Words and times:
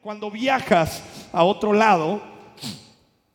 Cuando 0.00 0.30
viajas 0.30 1.02
a 1.30 1.44
otro 1.44 1.74
lado, 1.74 2.22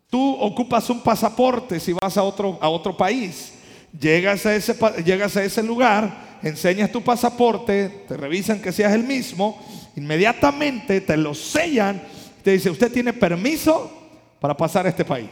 tú 0.09 0.35
ocupas 0.39 0.89
un 0.89 1.01
pasaporte 1.01 1.79
si 1.79 1.93
vas 1.93 2.17
a 2.17 2.23
otro, 2.23 2.57
a 2.59 2.69
otro 2.69 2.97
país. 2.97 3.53
Llegas 3.99 4.47
a, 4.47 4.55
ese, 4.55 4.75
llegas 5.03 5.37
a 5.37 5.43
ese 5.43 5.61
lugar, 5.61 6.39
enseñas 6.41 6.91
tu 6.91 7.03
pasaporte, 7.03 8.05
te 8.07 8.17
revisan 8.17 8.61
que 8.61 8.71
seas 8.71 8.93
el 8.93 9.03
mismo, 9.03 9.63
inmediatamente 9.95 11.01
te 11.01 11.15
lo 11.15 11.35
sellan, 11.35 12.01
te 12.43 12.51
dice, 12.51 12.71
usted 12.71 12.91
tiene 12.91 13.13
permiso 13.13 13.91
para 14.39 14.57
pasar 14.57 14.87
a 14.87 14.89
este 14.89 15.05
país. 15.05 15.29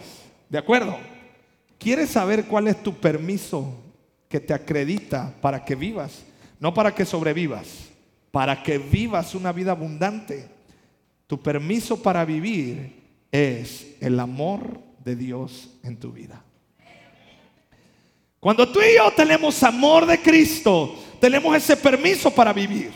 ¿De 0.50 0.60
acuerdo? 0.60 0.96
¿Quieres 1.80 2.12
saber 2.12 2.46
cuál 2.46 2.68
es 2.68 2.82
tu 2.82 2.94
permiso 2.94 3.74
que 4.30 4.40
te 4.40 4.54
acredita 4.54 5.34
para 5.42 5.66
que 5.66 5.74
vivas? 5.74 6.24
No 6.60 6.76
para 6.76 6.94
que 6.94 7.06
sobrevivas, 7.06 7.90
para 8.30 8.62
que 8.62 8.78
vivas 8.78 9.34
una 9.34 9.52
vida 9.52 9.72
abundante. 9.72 10.53
Tu 11.28 11.42
permiso 11.42 12.02
para 12.02 12.26
vivir 12.26 13.02
es 13.32 13.96
el 14.00 14.20
amor 14.20 14.80
de 15.04 15.16
Dios 15.16 15.70
en 15.84 15.98
tu 15.98 16.12
vida. 16.12 16.44
Cuando 18.40 18.68
tú 18.70 18.80
y 18.82 18.98
yo 18.98 19.12
tenemos 19.16 19.64
amor 19.64 20.06
de 20.06 20.22
Cristo, 20.22 20.96
tenemos 21.20 21.56
ese 21.56 21.78
permiso 21.78 22.30
para 22.30 22.52
vivir. 22.52 22.92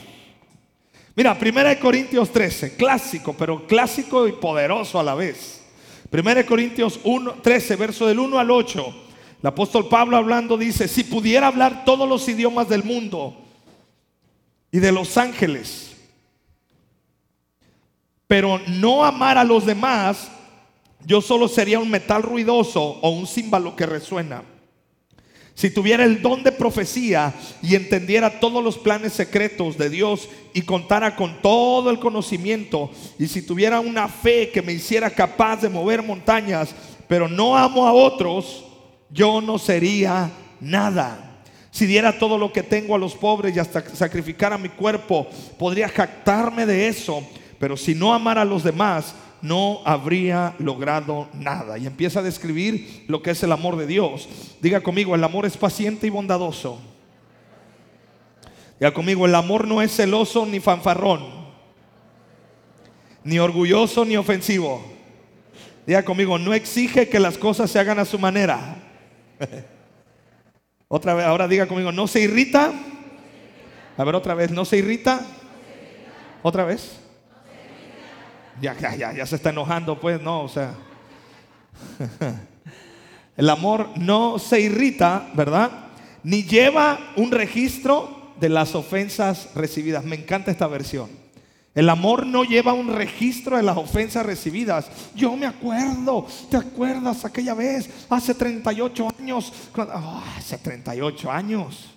Mira, 1.15 1.35
1 1.41 1.79
Corintios 1.81 2.29
13, 2.31 2.75
clásico, 2.75 3.33
pero 3.33 3.65
clásico 3.65 4.27
y 4.27 4.33
poderoso 4.33 4.99
a 4.99 5.03
la 5.03 5.15
vez. 5.15 5.63
1 6.11 6.45
Corintios 6.45 6.99
1, 7.03 7.35
13, 7.41 7.75
verso 7.75 8.05
del 8.05 8.19
1 8.19 8.37
al 8.37 8.51
8. 8.51 8.85
El 9.41 9.47
apóstol 9.47 9.87
Pablo 9.87 10.17
hablando 10.17 10.57
dice, 10.57 10.87
si 10.87 11.03
pudiera 11.03 11.47
hablar 11.47 11.85
todos 11.85 12.07
los 12.07 12.27
idiomas 12.27 12.69
del 12.69 12.83
mundo 12.83 13.35
y 14.71 14.79
de 14.79 14.91
los 14.91 15.17
ángeles, 15.17 15.95
pero 18.27 18.59
no 18.67 19.05
amar 19.05 19.37
a 19.37 19.43
los 19.43 19.65
demás, 19.65 20.29
yo 21.05 21.21
solo 21.21 21.47
sería 21.47 21.79
un 21.79 21.89
metal 21.89 22.23
ruidoso 22.23 22.81
o 22.81 23.09
un 23.09 23.25
címbalo 23.25 23.75
que 23.75 23.85
resuena. 23.85 24.43
Si 25.57 25.71
tuviera 25.71 26.03
el 26.03 26.21
don 26.21 26.43
de 26.43 26.51
profecía 26.51 27.33
y 27.63 27.73
entendiera 27.73 28.39
todos 28.39 28.63
los 28.63 28.77
planes 28.77 29.13
secretos 29.13 29.75
de 29.75 29.89
Dios 29.89 30.29
y 30.53 30.61
contara 30.61 31.15
con 31.15 31.41
todo 31.41 31.89
el 31.89 31.97
conocimiento, 31.97 32.91
y 33.17 33.27
si 33.27 33.41
tuviera 33.41 33.79
una 33.79 34.07
fe 34.07 34.51
que 34.51 34.61
me 34.61 34.73
hiciera 34.73 35.09
capaz 35.09 35.61
de 35.61 35.69
mover 35.69 36.03
montañas, 36.03 36.75
pero 37.07 37.27
no 37.27 37.57
amo 37.57 37.87
a 37.87 37.93
otros, 37.93 38.65
yo 39.09 39.41
no 39.41 39.57
sería 39.57 40.29
nada. 40.59 41.41
Si 41.71 41.87
diera 41.87 42.19
todo 42.19 42.37
lo 42.37 42.51
que 42.51 42.61
tengo 42.61 42.93
a 42.93 42.99
los 42.99 43.15
pobres 43.15 43.55
y 43.55 43.59
hasta 43.59 43.83
sacrificara 43.95 44.59
mi 44.59 44.69
cuerpo, 44.69 45.27
podría 45.57 45.89
jactarme 45.89 46.67
de 46.67 46.87
eso. 46.87 47.23
Pero 47.59 47.77
si 47.77 47.95
no 47.95 48.13
amara 48.13 48.41
a 48.43 48.45
los 48.45 48.63
demás, 48.63 49.15
no 49.41 49.81
habría 49.85 50.55
logrado 50.59 51.27
nada. 51.33 51.77
Y 51.77 51.87
empieza 51.87 52.19
a 52.19 52.23
describir 52.23 53.05
lo 53.07 53.21
que 53.21 53.31
es 53.31 53.43
el 53.43 53.51
amor 53.51 53.77
de 53.77 53.87
Dios. 53.87 54.27
Diga 54.61 54.81
conmigo, 54.81 55.15
el 55.15 55.23
amor 55.23 55.45
es 55.45 55.57
paciente 55.57 56.07
y 56.07 56.09
bondadoso. 56.09 56.79
Diga 58.79 58.93
conmigo, 58.93 59.25
el 59.25 59.35
amor 59.35 59.67
no 59.67 59.81
es 59.81 59.95
celoso 59.95 60.45
ni 60.45 60.59
fanfarrón, 60.59 61.25
ni 63.23 63.39
orgulloso 63.39 64.05
ni 64.05 64.17
ofensivo. 64.17 64.83
Diga 65.87 66.03
conmigo, 66.03 66.37
no 66.37 66.53
exige 66.53 67.09
que 67.09 67.19
las 67.19 67.37
cosas 67.37 67.71
se 67.71 67.79
hagan 67.79 67.97
a 67.97 68.05
su 68.05 68.19
manera. 68.19 68.75
otra 70.87 71.15
vez, 71.15 71.25
ahora 71.25 71.47
diga 71.47 71.67
conmigo, 71.67 71.91
no 71.91 72.07
se 72.07 72.21
irrita. 72.21 72.71
A 73.97 74.03
ver 74.03 74.13
otra 74.13 74.35
vez, 74.35 74.51
no 74.51 74.63
se 74.63 74.77
irrita. 74.77 75.25
Otra 76.43 76.63
vez. 76.65 77.06
Ya, 78.61 78.75
ya, 78.77 78.95
ya, 78.95 79.13
ya 79.13 79.25
se 79.25 79.35
está 79.35 79.49
enojando, 79.51 79.99
pues 79.99 80.21
no, 80.21 80.43
o 80.43 80.49
sea. 80.49 80.73
El 83.37 83.49
amor 83.49 83.89
no 83.97 84.39
se 84.39 84.59
irrita, 84.59 85.29
¿verdad? 85.35 85.69
Ni 86.23 86.43
lleva 86.43 86.99
un 87.15 87.31
registro 87.31 88.33
de 88.39 88.49
las 88.49 88.73
ofensas 88.73 89.49
recibidas. 89.53 90.03
Me 90.03 90.15
encanta 90.15 90.49
esta 90.49 90.67
versión. 90.67 91.09
El 91.75 91.89
amor 91.89 92.25
no 92.25 92.43
lleva 92.43 92.73
un 92.73 92.91
registro 92.91 93.55
de 93.55 93.61
las 93.61 93.77
ofensas 93.77 94.25
recibidas. 94.25 94.87
Yo 95.13 95.35
me 95.35 95.45
acuerdo, 95.45 96.25
¿te 96.49 96.57
acuerdas 96.57 97.23
aquella 97.23 97.53
vez? 97.53 98.07
Hace 98.09 98.33
38 98.33 99.07
años. 99.19 99.53
Oh, 99.77 100.23
hace 100.35 100.57
38 100.57 101.31
años. 101.31 101.89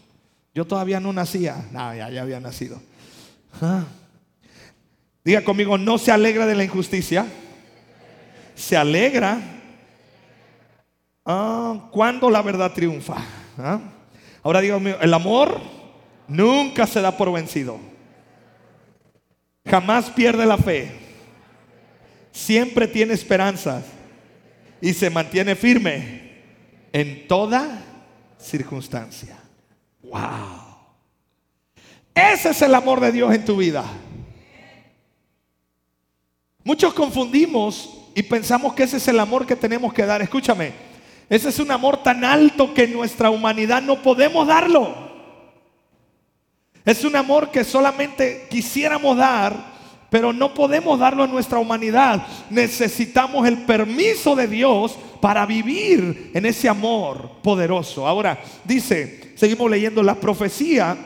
Yo 0.54 0.66
todavía 0.66 1.00
no 1.00 1.14
nacía. 1.14 1.66
No, 1.72 1.94
ya, 1.94 2.10
ya 2.10 2.20
había 2.20 2.40
nacido. 2.40 2.78
Ah. 3.62 3.84
Diga 5.30 5.44
conmigo, 5.44 5.78
no 5.78 5.96
se 5.96 6.10
alegra 6.10 6.44
de 6.44 6.56
la 6.56 6.64
injusticia. 6.64 7.24
Se 8.56 8.76
alegra 8.76 9.38
ah, 11.24 11.88
cuando 11.92 12.28
la 12.28 12.42
verdad 12.42 12.72
triunfa. 12.72 13.18
¿ah? 13.56 13.78
Ahora 14.42 14.60
diga, 14.60 14.80
el 15.00 15.14
amor 15.14 15.60
nunca 16.26 16.84
se 16.84 17.00
da 17.00 17.16
por 17.16 17.32
vencido. 17.32 17.78
Jamás 19.64 20.10
pierde 20.10 20.44
la 20.46 20.58
fe. 20.58 20.90
Siempre 22.32 22.88
tiene 22.88 23.14
esperanzas. 23.14 23.84
Y 24.80 24.94
se 24.94 25.10
mantiene 25.10 25.54
firme 25.54 26.42
en 26.92 27.28
toda 27.28 27.84
circunstancia. 28.36 29.38
Wow. 30.02 30.70
Ese 32.16 32.50
es 32.50 32.62
el 32.62 32.74
amor 32.74 32.98
de 32.98 33.12
Dios 33.12 33.32
en 33.32 33.44
tu 33.44 33.58
vida. 33.58 33.84
Muchos 36.62 36.92
confundimos 36.92 37.90
y 38.14 38.22
pensamos 38.22 38.74
que 38.74 38.82
ese 38.82 38.98
es 38.98 39.08
el 39.08 39.18
amor 39.18 39.46
que 39.46 39.56
tenemos 39.56 39.92
que 39.92 40.04
dar. 40.04 40.20
Escúchame, 40.20 40.72
ese 41.28 41.48
es 41.48 41.58
un 41.58 41.70
amor 41.70 42.02
tan 42.02 42.24
alto 42.24 42.74
que 42.74 42.84
en 42.84 42.92
nuestra 42.92 43.30
humanidad 43.30 43.82
no 43.82 44.02
podemos 44.02 44.46
darlo. 44.46 45.10
Es 46.84 47.04
un 47.04 47.16
amor 47.16 47.50
que 47.50 47.62
solamente 47.64 48.46
quisiéramos 48.50 49.16
dar, 49.16 49.54
pero 50.10 50.32
no 50.32 50.52
podemos 50.52 50.98
darlo 50.98 51.24
en 51.24 51.30
nuestra 51.30 51.58
humanidad. 51.58 52.26
Necesitamos 52.50 53.46
el 53.46 53.58
permiso 53.58 54.34
de 54.34 54.48
Dios 54.48 54.98
para 55.20 55.46
vivir 55.46 56.30
en 56.34 56.46
ese 56.46 56.68
amor 56.68 57.30
poderoso. 57.42 58.06
Ahora, 58.06 58.38
dice, 58.64 59.32
seguimos 59.36 59.70
leyendo 59.70 60.02
la 60.02 60.14
profecía 60.14 60.96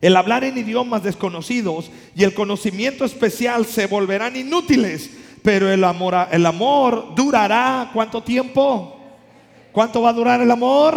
el 0.00 0.16
hablar 0.16 0.44
en 0.44 0.56
idiomas 0.56 1.02
desconocidos 1.02 1.90
y 2.14 2.24
el 2.24 2.32
conocimiento 2.32 3.04
especial 3.04 3.66
se 3.66 3.86
volverán 3.86 4.36
inútiles, 4.36 5.10
pero 5.42 5.70
el 5.70 5.84
amor, 5.84 6.14
el 6.30 6.46
amor 6.46 7.14
durará 7.14 7.90
¿cuánto 7.92 8.22
tiempo? 8.22 8.96
¿Cuánto 9.72 10.02
va 10.02 10.10
a 10.10 10.14
durar 10.14 10.40
el 10.40 10.50
amor? 10.50 10.96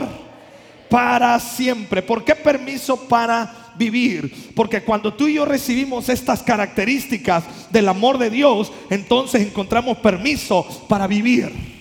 Para 0.89 1.39
siempre. 1.39 2.01
¿Por 2.01 2.23
qué 2.23 2.35
permiso 2.35 3.07
para 3.07 3.73
vivir? 3.75 4.53
Porque 4.55 4.81
cuando 4.81 5.13
tú 5.13 5.27
y 5.27 5.35
yo 5.35 5.45
recibimos 5.45 6.09
estas 6.09 6.41
características 6.41 7.43
del 7.71 7.89
amor 7.89 8.17
de 8.17 8.29
Dios, 8.29 8.71
entonces 8.89 9.41
encontramos 9.41 9.97
permiso 9.97 10.65
para 10.87 11.07
vivir. 11.07 11.72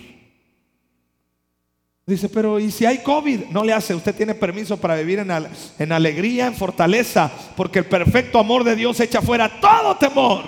Dice, 2.13 2.29
pero 2.29 2.61
¿y 2.61 2.71
si 2.71 2.85
hay 2.85 2.99
COVID? 2.99 3.47
No 3.47 3.65
le 3.65 3.73
hace, 3.73 3.95
usted 3.95 4.15
tiene 4.15 4.35
permiso 4.35 4.77
para 4.77 4.97
vivir 4.97 5.19
en, 5.19 5.93
alegría, 5.93 6.47
en 6.47 6.55
fortaleza, 6.55 7.33
porque 7.57 7.79
el 7.79 7.87
perfecto 7.87 8.39
amor 8.39 8.65
de 8.65 8.77
Dios 8.77 9.01
echa 9.01 9.23
fuera 9.23 9.61
todo 9.61 9.97
temor. 9.97 10.45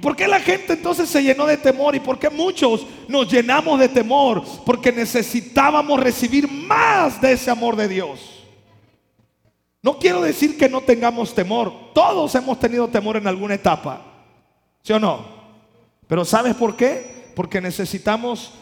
¿Por 0.00 0.16
qué 0.16 0.26
la 0.26 0.40
gente 0.40 0.72
entonces 0.72 1.10
se 1.10 1.22
llenó 1.22 1.44
de 1.44 1.58
temor? 1.58 1.94
¿Y 1.94 2.00
por 2.00 2.18
qué 2.18 2.30
muchos 2.30 2.86
nos 3.08 3.30
llenamos 3.30 3.78
de 3.78 3.90
temor? 3.90 4.42
Porque 4.64 4.90
necesitábamos 4.90 6.00
recibir 6.00 6.50
más 6.50 7.20
de 7.20 7.32
ese 7.32 7.50
amor 7.50 7.76
de 7.76 7.88
Dios. 7.88 8.46
No 9.82 9.98
quiero 9.98 10.22
decir 10.22 10.56
que 10.56 10.70
no 10.70 10.80
tengamos 10.80 11.34
temor. 11.34 11.92
Todos 11.92 12.34
hemos 12.34 12.58
tenido 12.58 12.88
temor 12.88 13.18
en 13.18 13.26
alguna 13.26 13.52
etapa. 13.52 14.00
¿Sí 14.82 14.94
o 14.94 14.98
no? 14.98 15.26
Pero 16.06 16.24
¿sabes 16.24 16.54
por 16.54 16.74
qué? 16.74 17.32
Porque 17.34 17.60
necesitamos 17.60 18.54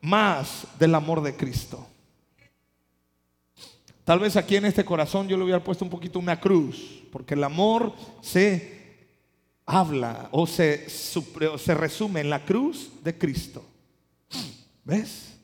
más 0.00 0.66
del 0.78 0.94
amor 0.94 1.22
de 1.22 1.36
Cristo. 1.36 1.86
Tal 4.04 4.18
vez 4.18 4.36
aquí 4.36 4.56
en 4.56 4.64
este 4.64 4.84
corazón 4.84 5.28
yo 5.28 5.36
le 5.36 5.44
hubiera 5.44 5.62
puesto 5.62 5.84
un 5.84 5.90
poquito 5.90 6.18
una 6.18 6.40
cruz, 6.40 7.02
porque 7.12 7.34
el 7.34 7.44
amor 7.44 7.92
se 8.20 8.80
habla 9.66 10.28
o 10.32 10.46
se, 10.46 10.88
se 10.88 11.74
resume 11.74 12.20
en 12.20 12.30
la 12.30 12.44
cruz 12.44 12.90
de 13.04 13.16
Cristo. 13.16 13.64
¿Ves? 14.84 15.38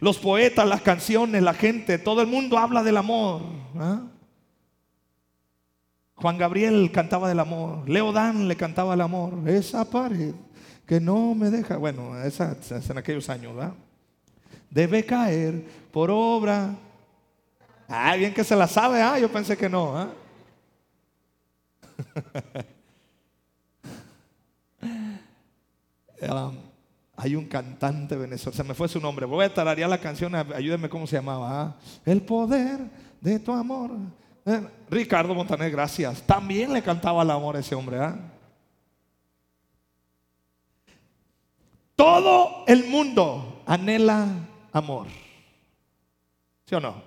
Los 0.00 0.18
poetas, 0.18 0.66
las 0.66 0.82
canciones, 0.82 1.42
la 1.42 1.54
gente, 1.54 1.98
todo 1.98 2.22
el 2.22 2.26
mundo 2.26 2.58
habla 2.58 2.82
del 2.82 2.96
amor. 2.96 3.42
¿ah? 3.76 4.02
Juan 6.14 6.38
Gabriel 6.38 6.90
cantaba 6.92 7.28
del 7.28 7.38
amor, 7.38 7.88
Leo 7.88 8.12
Dan 8.12 8.48
le 8.48 8.56
cantaba 8.56 8.94
el 8.94 9.00
amor, 9.00 9.48
esa 9.48 9.88
pared 9.88 10.34
que 10.88 10.98
no 11.00 11.34
me 11.34 11.50
deja, 11.50 11.76
bueno, 11.76 12.18
esa, 12.22 12.56
en 12.70 12.96
aquellos 12.96 13.28
años, 13.28 13.54
¿verdad? 13.54 13.74
Debe 14.70 15.04
caer 15.04 15.62
por 15.92 16.10
obra. 16.10 16.74
Ah, 17.86 18.16
bien 18.16 18.32
que 18.32 18.42
se 18.42 18.56
la 18.56 18.66
sabe, 18.66 19.02
ah, 19.02 19.18
yo 19.18 19.30
pensé 19.30 19.54
que 19.54 19.68
no. 19.68 19.94
¿ah? 19.94 20.08
hay 27.16 27.36
un 27.36 27.44
cantante 27.44 28.16
venezolano, 28.16 28.56
se 28.56 28.64
me 28.64 28.72
fue 28.72 28.88
su 28.88 28.98
nombre, 28.98 29.26
voy 29.26 29.44
a 29.44 29.52
tararear 29.52 29.90
la 29.90 30.00
canción, 30.00 30.34
ayúdenme 30.34 30.88
cómo 30.88 31.06
se 31.06 31.16
llamaba. 31.16 31.60
¿ah? 31.60 31.76
El 32.06 32.22
poder 32.22 32.80
de 33.20 33.38
tu 33.40 33.52
amor. 33.52 33.90
Eh, 34.46 34.66
Ricardo 34.88 35.34
Montaner, 35.34 35.70
gracias. 35.70 36.22
También 36.22 36.72
le 36.72 36.80
cantaba 36.80 37.22
el 37.22 37.30
amor 37.30 37.56
a 37.56 37.58
ese 37.58 37.74
hombre. 37.74 37.98
¿ah? 38.00 38.18
Todo 41.98 42.62
el 42.68 42.84
mundo 42.84 43.64
anhela 43.66 44.28
amor. 44.70 45.08
¿Sí 46.64 46.76
o 46.76 46.80
no? 46.80 47.02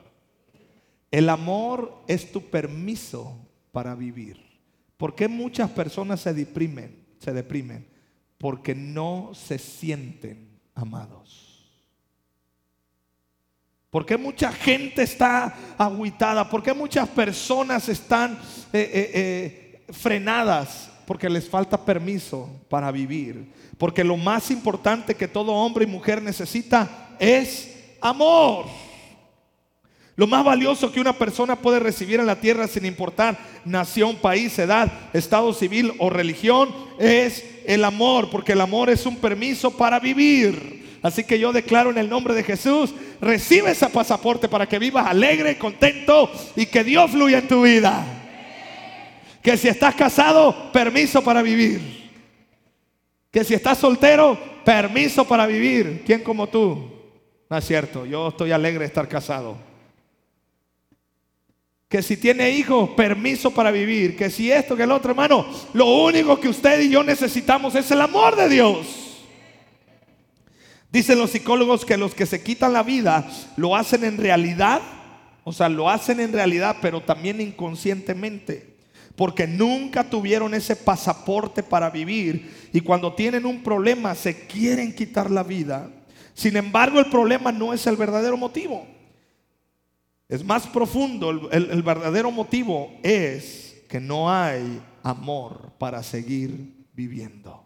El 1.09 1.29
amor 1.29 2.03
es 2.09 2.29
tu 2.29 2.41
permiso 2.41 3.37
para 3.71 3.95
vivir. 3.95 4.45
¿Por 4.97 5.15
qué 5.15 5.29
muchas 5.29 5.69
personas 5.69 6.19
se 6.19 6.33
deprimen? 6.33 7.05
Se 7.19 7.31
deprimen 7.31 7.87
porque 8.37 8.75
no 8.75 9.31
se 9.33 9.57
sienten 9.59 10.59
amados. 10.75 11.71
¿Por 13.89 14.05
qué 14.05 14.17
mucha 14.17 14.51
gente 14.51 15.03
está 15.03 15.55
agüitada? 15.77 16.49
¿Por 16.49 16.61
qué 16.61 16.73
muchas 16.73 17.07
personas 17.07 17.87
están 17.87 18.33
eh, 18.73 18.91
eh, 18.93 19.11
eh, 19.13 19.93
frenadas? 19.93 20.90
Porque 21.11 21.29
les 21.29 21.49
falta 21.49 21.77
permiso 21.77 22.49
para 22.69 22.89
vivir. 22.89 23.51
Porque 23.77 24.01
lo 24.01 24.15
más 24.15 24.49
importante 24.49 25.13
que 25.13 25.27
todo 25.27 25.51
hombre 25.51 25.83
y 25.83 25.87
mujer 25.87 26.21
necesita 26.21 27.09
es 27.19 27.69
amor. 27.99 28.67
Lo 30.15 30.25
más 30.25 30.45
valioso 30.45 30.89
que 30.89 31.01
una 31.01 31.11
persona 31.11 31.57
puede 31.57 31.79
recibir 31.79 32.21
en 32.21 32.27
la 32.27 32.39
tierra 32.39 32.65
sin 32.65 32.85
importar 32.85 33.37
nación, 33.65 34.15
país, 34.21 34.57
edad, 34.57 34.89
estado 35.11 35.51
civil 35.51 35.91
o 35.99 36.09
religión 36.09 36.73
es 36.97 37.43
el 37.65 37.83
amor, 37.83 38.29
porque 38.29 38.53
el 38.53 38.61
amor 38.61 38.89
es 38.89 39.05
un 39.05 39.17
permiso 39.17 39.69
para 39.75 39.99
vivir. 39.99 40.97
Así 41.01 41.25
que 41.25 41.37
yo 41.37 41.51
declaro 41.51 41.89
en 41.89 41.97
el 41.97 42.07
nombre 42.07 42.33
de 42.33 42.43
Jesús, 42.43 42.93
recibe 43.19 43.71
ese 43.71 43.89
pasaporte 43.89 44.47
para 44.47 44.65
que 44.65 44.79
vivas 44.79 45.07
alegre, 45.07 45.57
contento 45.57 46.31
y 46.55 46.67
que 46.67 46.85
Dios 46.85 47.11
fluya 47.11 47.39
en 47.39 47.49
tu 47.49 47.63
vida. 47.63 48.20
Que 49.41 49.57
si 49.57 49.67
estás 49.67 49.95
casado, 49.95 50.71
permiso 50.71 51.23
para 51.23 51.41
vivir. 51.41 52.09
Que 53.31 53.43
si 53.43 53.53
estás 53.53 53.77
soltero, 53.77 54.37
permiso 54.63 55.27
para 55.27 55.45
vivir. 55.47 56.03
¿Quién 56.05 56.21
como 56.21 56.47
tú? 56.47 56.91
No 57.49 57.57
es 57.57 57.65
cierto, 57.65 58.05
yo 58.05 58.29
estoy 58.29 58.51
alegre 58.51 58.79
de 58.79 58.85
estar 58.85 59.07
casado 59.07 59.71
que 61.91 62.01
si 62.01 62.15
tiene 62.15 62.49
hijos, 62.51 62.91
permiso 62.91 63.51
para 63.51 63.69
vivir, 63.69 64.15
que 64.15 64.29
si 64.29 64.49
esto, 64.49 64.77
que 64.77 64.83
el 64.83 64.91
otro, 64.93 65.11
hermano, 65.11 65.45
lo 65.73 65.87
único 65.87 66.39
que 66.39 66.47
usted 66.47 66.79
y 66.79 66.89
yo 66.89 67.03
necesitamos 67.03 67.75
es 67.75 67.91
el 67.91 67.99
amor 67.99 68.37
de 68.37 68.47
Dios. 68.47 68.87
Dicen 70.89 71.19
los 71.19 71.31
psicólogos 71.31 71.83
que 71.83 71.97
los 71.97 72.15
que 72.15 72.25
se 72.25 72.41
quitan 72.41 72.71
la 72.71 72.83
vida 72.83 73.29
lo 73.57 73.75
hacen 73.75 74.05
en 74.05 74.17
realidad, 74.17 74.81
o 75.43 75.51
sea, 75.51 75.67
lo 75.67 75.89
hacen 75.89 76.21
en 76.21 76.31
realidad, 76.31 76.77
pero 76.81 77.01
también 77.01 77.41
inconscientemente, 77.41 78.70
porque 79.15 79.47
nunca 79.47 80.09
tuvieron 80.09 80.53
ese 80.53 80.75
pasaporte 80.75 81.63
para 81.63 81.89
vivir 81.89 82.69
y 82.73 82.81
cuando 82.81 83.13
tienen 83.13 83.45
un 83.45 83.63
problema 83.63 84.15
se 84.15 84.47
quieren 84.47 84.93
quitar 84.93 85.29
la 85.29 85.43
vida. 85.43 85.89
Sin 86.33 86.55
embargo, 86.55 86.99
el 86.99 87.09
problema 87.09 87.51
no 87.51 87.73
es 87.73 87.85
el 87.87 87.97
verdadero 87.97 88.37
motivo. 88.37 88.87
Es 90.27 90.45
más 90.45 90.65
profundo, 90.65 91.49
el, 91.51 91.83
verdadero 91.83 92.31
motivo 92.31 92.89
es 93.03 93.83
que 93.89 93.99
no 93.99 94.31
hay 94.31 94.81
amor 95.03 95.73
para 95.77 96.01
seguir 96.03 96.87
viviendo. 96.93 97.60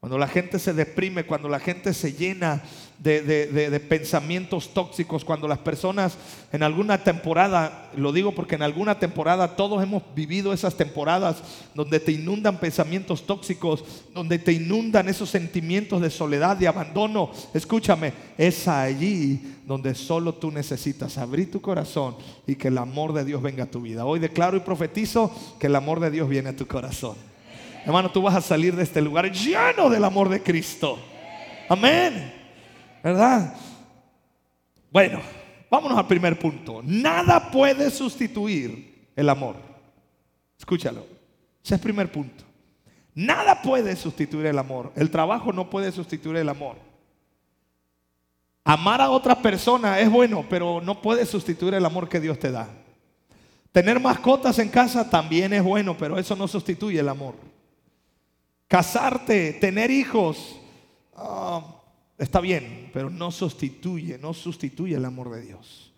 Cuando 0.00 0.16
la 0.16 0.28
gente 0.28 0.58
se 0.58 0.72
deprime, 0.72 1.24
cuando 1.24 1.46
la 1.50 1.60
gente 1.60 1.92
se 1.92 2.14
llena 2.14 2.62
de, 2.98 3.84
pensamientos 3.86 4.72
tóxicos, 4.72 5.26
cuando 5.26 5.46
las 5.46 5.58
personas 5.58 6.16
en 6.52 6.62
alguna 6.62 7.04
temporada, 7.04 7.90
lo 7.94 8.10
digo 8.10 8.34
porque 8.34 8.54
en 8.54 8.62
alguna 8.62 8.98
temporada 8.98 9.56
todos 9.56 9.82
hemos 9.82 10.02
vivido 10.14 10.54
esas 10.54 10.74
temporadas 10.74 11.42
donde 11.74 12.00
te 12.00 12.12
inundan 12.12 12.60
pensamientos 12.60 13.26
tóxicos, 13.26 13.84
donde 14.14 14.38
te 14.38 14.52
inundan 14.52 15.06
esos 15.06 15.28
sentimientos 15.28 16.00
de 16.00 16.08
soledad, 16.08 16.56
de 16.56 16.68
abandono. 16.68 17.30
Escúchame, 17.52 18.14
es 18.38 18.68
allí 18.68 19.54
donde 19.66 19.94
solo 19.94 20.32
tú 20.32 20.50
necesitas 20.50 21.18
abrir 21.18 21.50
tu 21.50 21.60
corazón 21.60 22.16
y 22.46 22.54
que 22.54 22.68
el 22.68 22.78
amor 22.78 23.12
de 23.12 23.26
Dios 23.26 23.42
venga 23.42 23.64
a 23.64 23.70
tu 23.70 23.82
vida. 23.82 24.06
Hoy 24.06 24.18
declaro 24.18 24.56
y 24.56 24.60
profetizo 24.60 25.30
que 25.58 25.66
el 25.66 25.76
amor 25.76 26.00
de 26.00 26.10
Dios 26.10 26.26
viene 26.26 26.48
a 26.48 26.56
tu 26.56 26.66
corazón. 26.66 27.29
Hermano, 27.84 28.10
tú 28.10 28.22
vas 28.22 28.34
a 28.34 28.40
salir 28.40 28.76
de 28.76 28.82
este 28.82 29.00
lugar 29.00 29.30
lleno 29.30 29.88
del 29.88 30.04
amor 30.04 30.28
de 30.28 30.42
Cristo. 30.42 30.98
Amén. 31.68 32.34
¿Verdad? 33.02 33.54
Bueno, 34.90 35.20
vámonos 35.70 35.98
al 35.98 36.06
primer 36.06 36.38
punto. 36.38 36.82
Nada 36.84 37.50
puede 37.50 37.90
sustituir 37.90 39.08
el 39.16 39.28
amor. 39.28 39.56
Escúchalo. 40.58 41.00
Ese 41.62 41.74
es 41.74 41.78
el 41.78 41.80
primer 41.80 42.10
punto. 42.10 42.44
Nada 43.14 43.62
puede 43.62 43.96
sustituir 43.96 44.46
el 44.46 44.58
amor. 44.58 44.92
El 44.94 45.10
trabajo 45.10 45.52
no 45.52 45.70
puede 45.70 45.92
sustituir 45.92 46.36
el 46.36 46.48
amor. 46.48 46.76
Amar 48.64 49.00
a 49.00 49.10
otra 49.10 49.40
persona 49.40 49.98
es 49.98 50.10
bueno, 50.10 50.44
pero 50.48 50.80
no 50.80 51.00
puede 51.00 51.24
sustituir 51.24 51.74
el 51.74 51.84
amor 51.84 52.08
que 52.08 52.20
Dios 52.20 52.38
te 52.38 52.50
da. 52.50 52.68
Tener 53.72 54.00
mascotas 54.00 54.58
en 54.58 54.68
casa 54.68 55.08
también 55.08 55.52
es 55.52 55.62
bueno, 55.62 55.96
pero 55.96 56.18
eso 56.18 56.36
no 56.36 56.46
sustituye 56.46 57.00
el 57.00 57.08
amor. 57.08 57.34
Casarte, 58.70 59.54
tener 59.54 59.90
hijos, 59.90 60.54
ah, 61.16 61.82
está 62.16 62.40
bien, 62.40 62.88
pero 62.94 63.10
no 63.10 63.32
sustituye, 63.32 64.16
no 64.16 64.32
sustituye 64.32 64.94
el 64.94 65.04
amor 65.04 65.28
de 65.32 65.40
Dios. 65.40 65.92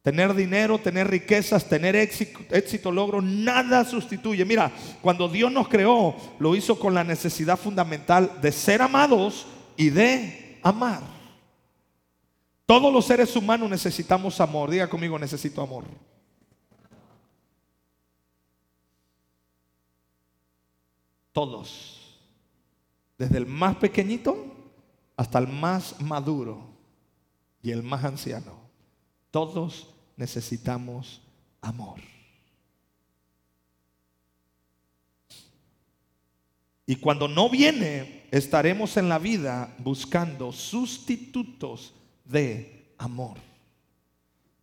Tener 0.00 0.32
dinero, 0.32 0.78
tener 0.78 1.10
riquezas, 1.10 1.68
tener 1.68 1.94
éxito, 1.94 2.40
éxito, 2.48 2.90
logro, 2.90 3.20
nada 3.20 3.84
sustituye. 3.84 4.42
Mira, 4.46 4.72
cuando 5.02 5.28
Dios 5.28 5.52
nos 5.52 5.68
creó, 5.68 6.16
lo 6.38 6.56
hizo 6.56 6.78
con 6.78 6.94
la 6.94 7.04
necesidad 7.04 7.58
fundamental 7.58 8.40
de 8.40 8.52
ser 8.52 8.80
amados 8.80 9.46
y 9.76 9.90
de 9.90 10.60
amar. 10.62 11.02
Todos 12.64 12.90
los 12.90 13.04
seres 13.04 13.36
humanos 13.36 13.68
necesitamos 13.68 14.40
amor. 14.40 14.70
Diga 14.70 14.88
conmigo, 14.88 15.18
necesito 15.18 15.60
amor. 15.60 15.84
Todos. 21.32 22.20
Desde 23.18 23.38
el 23.38 23.46
más 23.46 23.76
pequeñito 23.76 24.36
hasta 25.16 25.38
el 25.38 25.48
más 25.48 26.00
maduro 26.00 26.64
y 27.62 27.70
el 27.70 27.82
más 27.82 28.04
anciano. 28.04 28.60
Todos 29.30 29.88
necesitamos 30.16 31.20
amor. 31.60 32.00
Y 36.86 36.96
cuando 36.96 37.28
no 37.28 37.48
viene, 37.48 38.26
estaremos 38.30 38.96
en 38.96 39.08
la 39.08 39.18
vida 39.18 39.74
buscando 39.78 40.52
sustitutos 40.52 41.94
de 42.24 42.94
amor. 42.98 43.36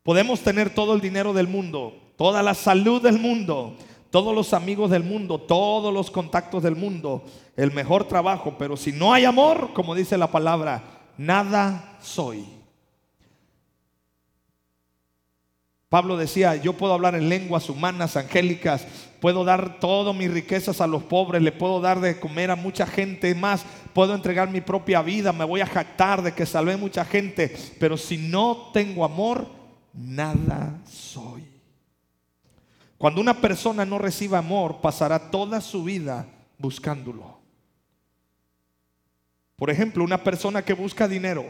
Podemos 0.03 0.41
tener 0.41 0.73
todo 0.73 0.93
el 0.93 1.01
dinero 1.01 1.33
del 1.33 1.47
mundo, 1.47 1.97
toda 2.17 2.43
la 2.43 2.53
salud 2.53 3.01
del 3.01 3.19
mundo, 3.19 3.75
todos 4.11 4.33
los 4.33 4.53
amigos 4.53 4.89
del 4.89 5.03
mundo, 5.03 5.39
todos 5.39 5.93
los 5.93 6.09
contactos 6.09 6.63
del 6.63 6.75
mundo, 6.75 7.23
el 7.55 7.71
mejor 7.71 8.07
trabajo, 8.07 8.55
pero 8.57 8.75
si 8.75 8.91
no 8.91 9.13
hay 9.13 9.25
amor, 9.25 9.71
como 9.73 9.93
dice 9.93 10.17
la 10.17 10.31
palabra, 10.31 10.83
nada 11.17 11.97
soy. 12.01 12.45
Pablo 15.89 16.17
decía, 16.17 16.55
yo 16.55 16.73
puedo 16.73 16.93
hablar 16.93 17.15
en 17.15 17.29
lenguas 17.29 17.67
humanas, 17.67 18.15
angélicas, 18.15 18.85
puedo 19.19 19.43
dar 19.43 19.79
todas 19.79 20.15
mis 20.15 20.31
riquezas 20.31 20.81
a 20.81 20.87
los 20.87 21.03
pobres, 21.03 21.41
le 21.41 21.51
puedo 21.51 21.81
dar 21.81 21.99
de 21.99 22.19
comer 22.19 22.51
a 22.51 22.55
mucha 22.55 22.85
gente 22.85 23.33
más, 23.33 23.65
puedo 23.93 24.13
entregar 24.13 24.51
mi 24.51 24.61
propia 24.61 25.01
vida, 25.01 25.33
me 25.33 25.45
voy 25.45 25.61
a 25.61 25.65
jactar 25.65 26.21
de 26.21 26.33
que 26.33 26.45
salvé 26.45 26.77
mucha 26.77 27.03
gente, 27.05 27.55
pero 27.79 27.97
si 27.97 28.17
no 28.17 28.69
tengo 28.71 29.03
amor, 29.03 29.47
nada 29.91 30.79
soy. 30.85 31.58
Cuando 32.99 33.21
una 33.21 33.39
persona 33.39 33.85
no 33.85 33.97
reciba 33.97 34.39
amor, 34.39 34.81
pasará 34.81 35.31
toda 35.31 35.61
su 35.61 35.85
vida 35.85 36.27
buscándolo. 36.57 37.39
Por 39.55 39.69
ejemplo, 39.69 40.03
una 40.03 40.21
persona 40.21 40.63
que 40.63 40.73
busca 40.73 41.07
dinero 41.07 41.49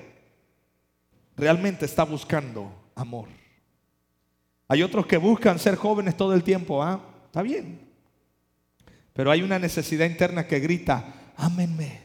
realmente 1.36 1.86
está 1.86 2.04
buscando 2.04 2.72
amor. 2.94 3.30
Hay 4.68 4.84
otros 4.84 5.08
que 5.08 5.18
buscan 5.18 5.58
ser 5.58 5.76
jóvenes 5.76 6.16
todo 6.16 6.36
el 6.36 6.44
tiempo, 6.44 6.84
¿ah? 6.84 7.02
Está 7.26 7.42
bien. 7.42 7.82
Pero 9.14 9.32
hay 9.32 9.42
una 9.42 9.58
necesidad 9.58 10.06
interna 10.06 10.46
que 10.46 10.60
grita, 10.60 11.32
ámenme. 11.36 12.00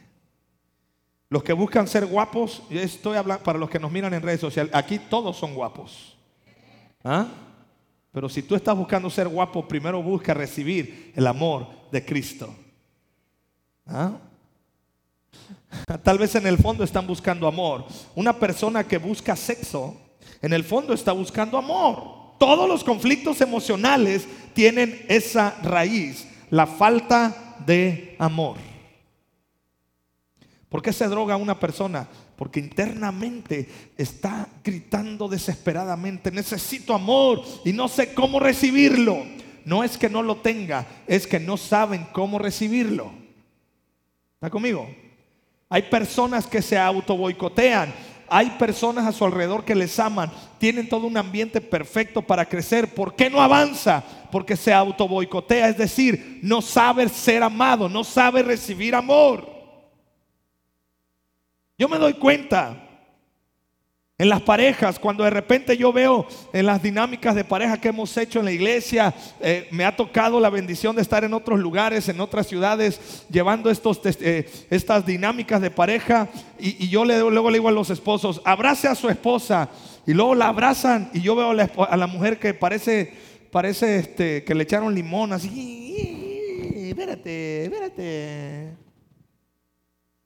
Los 1.28 1.42
que 1.42 1.52
buscan 1.52 1.86
ser 1.86 2.06
guapos, 2.06 2.62
estoy 2.70 3.18
hablando 3.18 3.44
para 3.44 3.58
los 3.58 3.68
que 3.68 3.78
nos 3.78 3.92
miran 3.92 4.14
en 4.14 4.22
redes 4.22 4.40
sociales, 4.40 4.74
aquí 4.74 4.98
todos 4.98 5.36
son 5.36 5.54
guapos. 5.54 6.16
¿Ah? 7.04 7.28
Pero 8.14 8.28
si 8.28 8.44
tú 8.44 8.54
estás 8.54 8.76
buscando 8.76 9.10
ser 9.10 9.26
guapo, 9.26 9.66
primero 9.66 10.00
busca 10.00 10.32
recibir 10.32 11.10
el 11.16 11.26
amor 11.26 11.66
de 11.90 12.04
Cristo. 12.04 12.54
¿Ah? 13.84 14.12
Tal 16.04 16.18
vez 16.18 16.32
en 16.36 16.46
el 16.46 16.56
fondo 16.56 16.84
están 16.84 17.08
buscando 17.08 17.48
amor. 17.48 17.84
Una 18.14 18.32
persona 18.32 18.84
que 18.84 18.98
busca 18.98 19.34
sexo, 19.34 20.00
en 20.40 20.52
el 20.52 20.62
fondo 20.62 20.94
está 20.94 21.10
buscando 21.10 21.58
amor. 21.58 22.38
Todos 22.38 22.68
los 22.68 22.84
conflictos 22.84 23.40
emocionales 23.40 24.28
tienen 24.52 25.04
esa 25.08 25.58
raíz, 25.64 26.24
la 26.50 26.68
falta 26.68 27.56
de 27.66 28.14
amor. 28.20 28.58
¿Por 30.68 30.80
qué 30.80 30.92
se 30.92 31.08
droga 31.08 31.34
una 31.34 31.58
persona? 31.58 32.06
Porque 32.36 32.60
internamente 32.60 33.68
está 33.96 34.48
gritando 34.62 35.28
desesperadamente, 35.28 36.30
necesito 36.30 36.94
amor 36.94 37.42
y 37.64 37.72
no 37.72 37.88
sé 37.88 38.12
cómo 38.12 38.40
recibirlo. 38.40 39.24
No 39.64 39.82
es 39.82 39.96
que 39.96 40.10
no 40.10 40.22
lo 40.22 40.36
tenga, 40.36 40.86
es 41.06 41.26
que 41.26 41.40
no 41.40 41.56
saben 41.56 42.06
cómo 42.12 42.38
recibirlo. 42.38 43.12
¿Está 44.34 44.50
conmigo? 44.50 44.88
Hay 45.68 45.82
personas 45.82 46.46
que 46.46 46.60
se 46.60 46.78
auto 46.78 47.16
boicotean. 47.16 47.92
Hay 48.28 48.50
personas 48.58 49.06
a 49.06 49.12
su 49.12 49.24
alrededor 49.24 49.64
que 49.64 49.74
les 49.74 49.98
aman. 49.98 50.30
Tienen 50.58 50.88
todo 50.88 51.06
un 51.06 51.16
ambiente 51.16 51.60
perfecto 51.60 52.22
para 52.22 52.44
crecer. 52.44 52.94
¿Por 52.94 53.14
qué 53.14 53.30
no 53.30 53.40
avanza? 53.40 54.02
Porque 54.30 54.56
se 54.56 54.72
auto 54.72 55.06
boicotea. 55.06 55.68
Es 55.68 55.78
decir, 55.78 56.40
no 56.42 56.60
sabe 56.62 57.08
ser 57.08 57.42
amado, 57.42 57.88
no 57.88 58.02
sabe 58.02 58.42
recibir 58.42 58.94
amor. 58.94 59.53
Yo 61.76 61.88
me 61.88 61.98
doy 61.98 62.14
cuenta 62.14 62.84
en 64.16 64.28
las 64.28 64.42
parejas, 64.42 65.00
cuando 65.00 65.24
de 65.24 65.30
repente 65.30 65.76
yo 65.76 65.92
veo 65.92 66.24
en 66.52 66.66
las 66.66 66.80
dinámicas 66.80 67.34
de 67.34 67.42
pareja 67.42 67.80
que 67.80 67.88
hemos 67.88 68.16
hecho 68.16 68.38
en 68.38 68.44
la 68.44 68.52
iglesia, 68.52 69.12
eh, 69.40 69.66
me 69.72 69.84
ha 69.84 69.96
tocado 69.96 70.38
la 70.38 70.50
bendición 70.50 70.94
de 70.94 71.02
estar 71.02 71.24
en 71.24 71.34
otros 71.34 71.58
lugares, 71.58 72.08
en 72.08 72.20
otras 72.20 72.46
ciudades, 72.46 73.26
llevando 73.28 73.70
estos, 73.70 74.00
eh, 74.04 74.48
estas 74.70 75.04
dinámicas 75.04 75.60
de 75.60 75.72
pareja. 75.72 76.28
Y, 76.60 76.88
yo 76.88 77.04
luego 77.04 77.50
le 77.50 77.58
digo 77.58 77.68
a 77.68 77.72
los 77.72 77.90
esposos, 77.90 78.40
abrace 78.44 78.86
a 78.86 78.94
su 78.94 79.08
esposa. 79.08 79.68
Y 80.06 80.14
luego 80.14 80.36
la 80.36 80.46
abrazan 80.46 81.10
y 81.12 81.20
yo 81.20 81.34
veo 81.34 81.50
a 81.50 81.54
la, 81.54 81.70
a 81.88 81.96
la 81.96 82.06
mujer 82.06 82.38
que 82.38 82.54
parece, 82.54 83.12
parece 83.50 83.96
este, 83.96 84.44
que 84.44 84.54
le 84.54 84.62
echaron 84.62 84.94
limón, 84.94 85.32
así, 85.32 86.88
espérate, 86.88 87.64
espérate, 87.64 88.74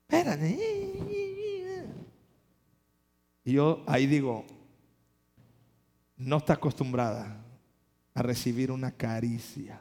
espérate. 0.08 1.37
Y 3.48 3.52
yo 3.52 3.82
ahí 3.86 4.06
digo, 4.06 4.44
no 6.18 6.36
está 6.36 6.52
acostumbrada 6.52 7.42
a 8.12 8.20
recibir 8.20 8.70
una 8.70 8.92
caricia. 8.92 9.80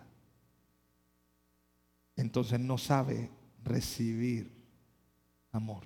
Entonces 2.15 2.61
no 2.61 2.77
sabe 2.77 3.29
recibir 3.65 4.49
amor. 5.51 5.83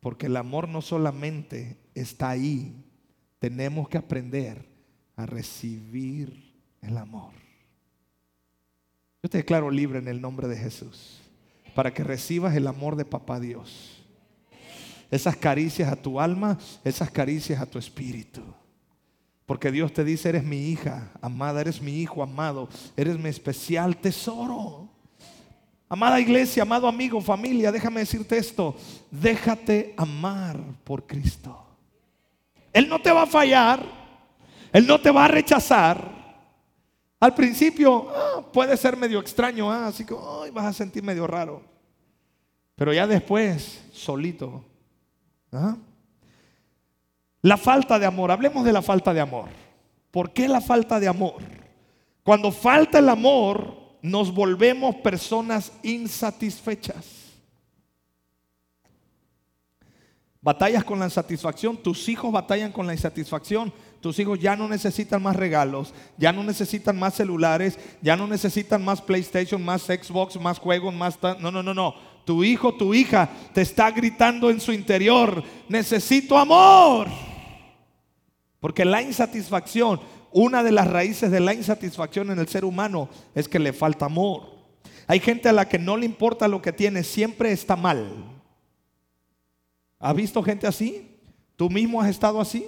Porque 0.00 0.26
el 0.26 0.36
amor 0.36 0.68
no 0.68 0.82
solamente 0.82 1.76
está 1.94 2.30
ahí, 2.30 2.74
tenemos 3.38 3.88
que 3.88 3.98
aprender 3.98 4.68
a 5.14 5.26
recibir 5.26 6.56
el 6.82 6.98
amor. 6.98 7.34
Yo 9.22 9.30
te 9.30 9.38
declaro 9.38 9.70
libre 9.70 10.00
en 10.00 10.08
el 10.08 10.20
nombre 10.20 10.48
de 10.48 10.56
Jesús, 10.56 11.20
para 11.76 11.94
que 11.94 12.02
recibas 12.02 12.56
el 12.56 12.66
amor 12.66 12.96
de 12.96 13.04
Papá 13.04 13.38
Dios 13.38 13.95
esas 15.10 15.36
caricias 15.36 15.90
a 15.90 15.96
tu 15.96 16.20
alma, 16.20 16.58
esas 16.84 17.10
caricias 17.10 17.60
a 17.60 17.66
tu 17.66 17.78
espíritu. 17.78 18.42
Porque 19.46 19.70
Dios 19.70 19.92
te 19.92 20.04
dice, 20.04 20.28
eres 20.28 20.42
mi 20.42 20.70
hija 20.70 21.12
amada, 21.22 21.60
eres 21.60 21.80
mi 21.80 22.00
hijo 22.00 22.22
amado, 22.22 22.68
eres 22.96 23.16
mi 23.18 23.28
especial 23.28 23.96
tesoro. 23.96 24.88
Amada 25.88 26.18
iglesia, 26.18 26.64
amado 26.64 26.88
amigo, 26.88 27.20
familia, 27.20 27.70
déjame 27.70 28.00
decirte 28.00 28.36
esto, 28.36 28.74
déjate 29.08 29.94
amar 29.96 30.58
por 30.82 31.06
Cristo. 31.06 31.64
Él 32.72 32.88
no 32.88 33.00
te 33.00 33.12
va 33.12 33.22
a 33.22 33.26
fallar, 33.26 33.84
Él 34.72 34.84
no 34.84 35.00
te 35.00 35.12
va 35.12 35.26
a 35.26 35.28
rechazar. 35.28 36.16
Al 37.20 37.34
principio 37.34 38.08
ah, 38.10 38.42
puede 38.52 38.76
ser 38.76 38.96
medio 38.96 39.20
extraño, 39.20 39.70
ah, 39.70 39.86
así 39.86 40.04
que 40.04 40.14
vas 40.52 40.66
a 40.66 40.72
sentir 40.72 41.04
medio 41.04 41.26
raro. 41.28 41.62
Pero 42.74 42.92
ya 42.92 43.06
después, 43.06 43.80
solito, 43.92 44.64
La 47.42 47.56
falta 47.56 47.98
de 47.98 48.06
amor, 48.06 48.30
hablemos 48.30 48.64
de 48.64 48.72
la 48.72 48.82
falta 48.82 49.14
de 49.14 49.20
amor. 49.20 49.48
¿Por 50.10 50.32
qué 50.32 50.48
la 50.48 50.60
falta 50.60 50.98
de 50.98 51.08
amor? 51.08 51.42
Cuando 52.22 52.50
falta 52.50 52.98
el 52.98 53.08
amor, 53.08 53.76
nos 54.02 54.32
volvemos 54.32 54.96
personas 54.96 55.72
insatisfechas. 55.82 57.26
Batallas 60.40 60.84
con 60.84 60.98
la 60.98 61.06
insatisfacción, 61.06 61.76
tus 61.76 62.08
hijos 62.08 62.30
batallan 62.30 62.70
con 62.70 62.86
la 62.86 62.92
insatisfacción, 62.92 63.72
tus 64.00 64.18
hijos 64.20 64.38
ya 64.38 64.54
no 64.54 64.68
necesitan 64.68 65.20
más 65.20 65.34
regalos, 65.34 65.92
ya 66.16 66.32
no 66.32 66.44
necesitan 66.44 66.96
más 66.96 67.14
celulares, 67.14 67.78
ya 68.00 68.16
no 68.16 68.28
necesitan 68.28 68.84
más 68.84 69.02
PlayStation, 69.02 69.64
más 69.64 69.82
Xbox, 69.82 70.40
más 70.40 70.60
juegos, 70.60 70.94
más... 70.94 71.18
No, 71.40 71.50
no, 71.50 71.64
no, 71.64 71.74
no. 71.74 71.94
Tu 72.26 72.42
hijo, 72.42 72.74
tu 72.74 72.92
hija 72.92 73.30
te 73.54 73.62
está 73.62 73.88
gritando 73.92 74.50
en 74.50 74.60
su 74.60 74.72
interior, 74.72 75.44
necesito 75.68 76.36
amor. 76.36 77.06
Porque 78.58 78.84
la 78.84 79.00
insatisfacción, 79.00 80.00
una 80.32 80.64
de 80.64 80.72
las 80.72 80.88
raíces 80.90 81.30
de 81.30 81.38
la 81.38 81.54
insatisfacción 81.54 82.32
en 82.32 82.40
el 82.40 82.48
ser 82.48 82.64
humano 82.64 83.08
es 83.32 83.48
que 83.48 83.60
le 83.60 83.72
falta 83.72 84.06
amor. 84.06 84.56
Hay 85.06 85.20
gente 85.20 85.48
a 85.48 85.52
la 85.52 85.68
que 85.68 85.78
no 85.78 85.96
le 85.96 86.04
importa 86.04 86.48
lo 86.48 86.60
que 86.60 86.72
tiene, 86.72 87.04
siempre 87.04 87.52
está 87.52 87.76
mal. 87.76 88.24
¿Has 90.00 90.16
visto 90.16 90.42
gente 90.42 90.66
así? 90.66 91.08
¿Tú 91.54 91.70
mismo 91.70 92.00
has 92.00 92.08
estado 92.08 92.40
así? 92.40 92.66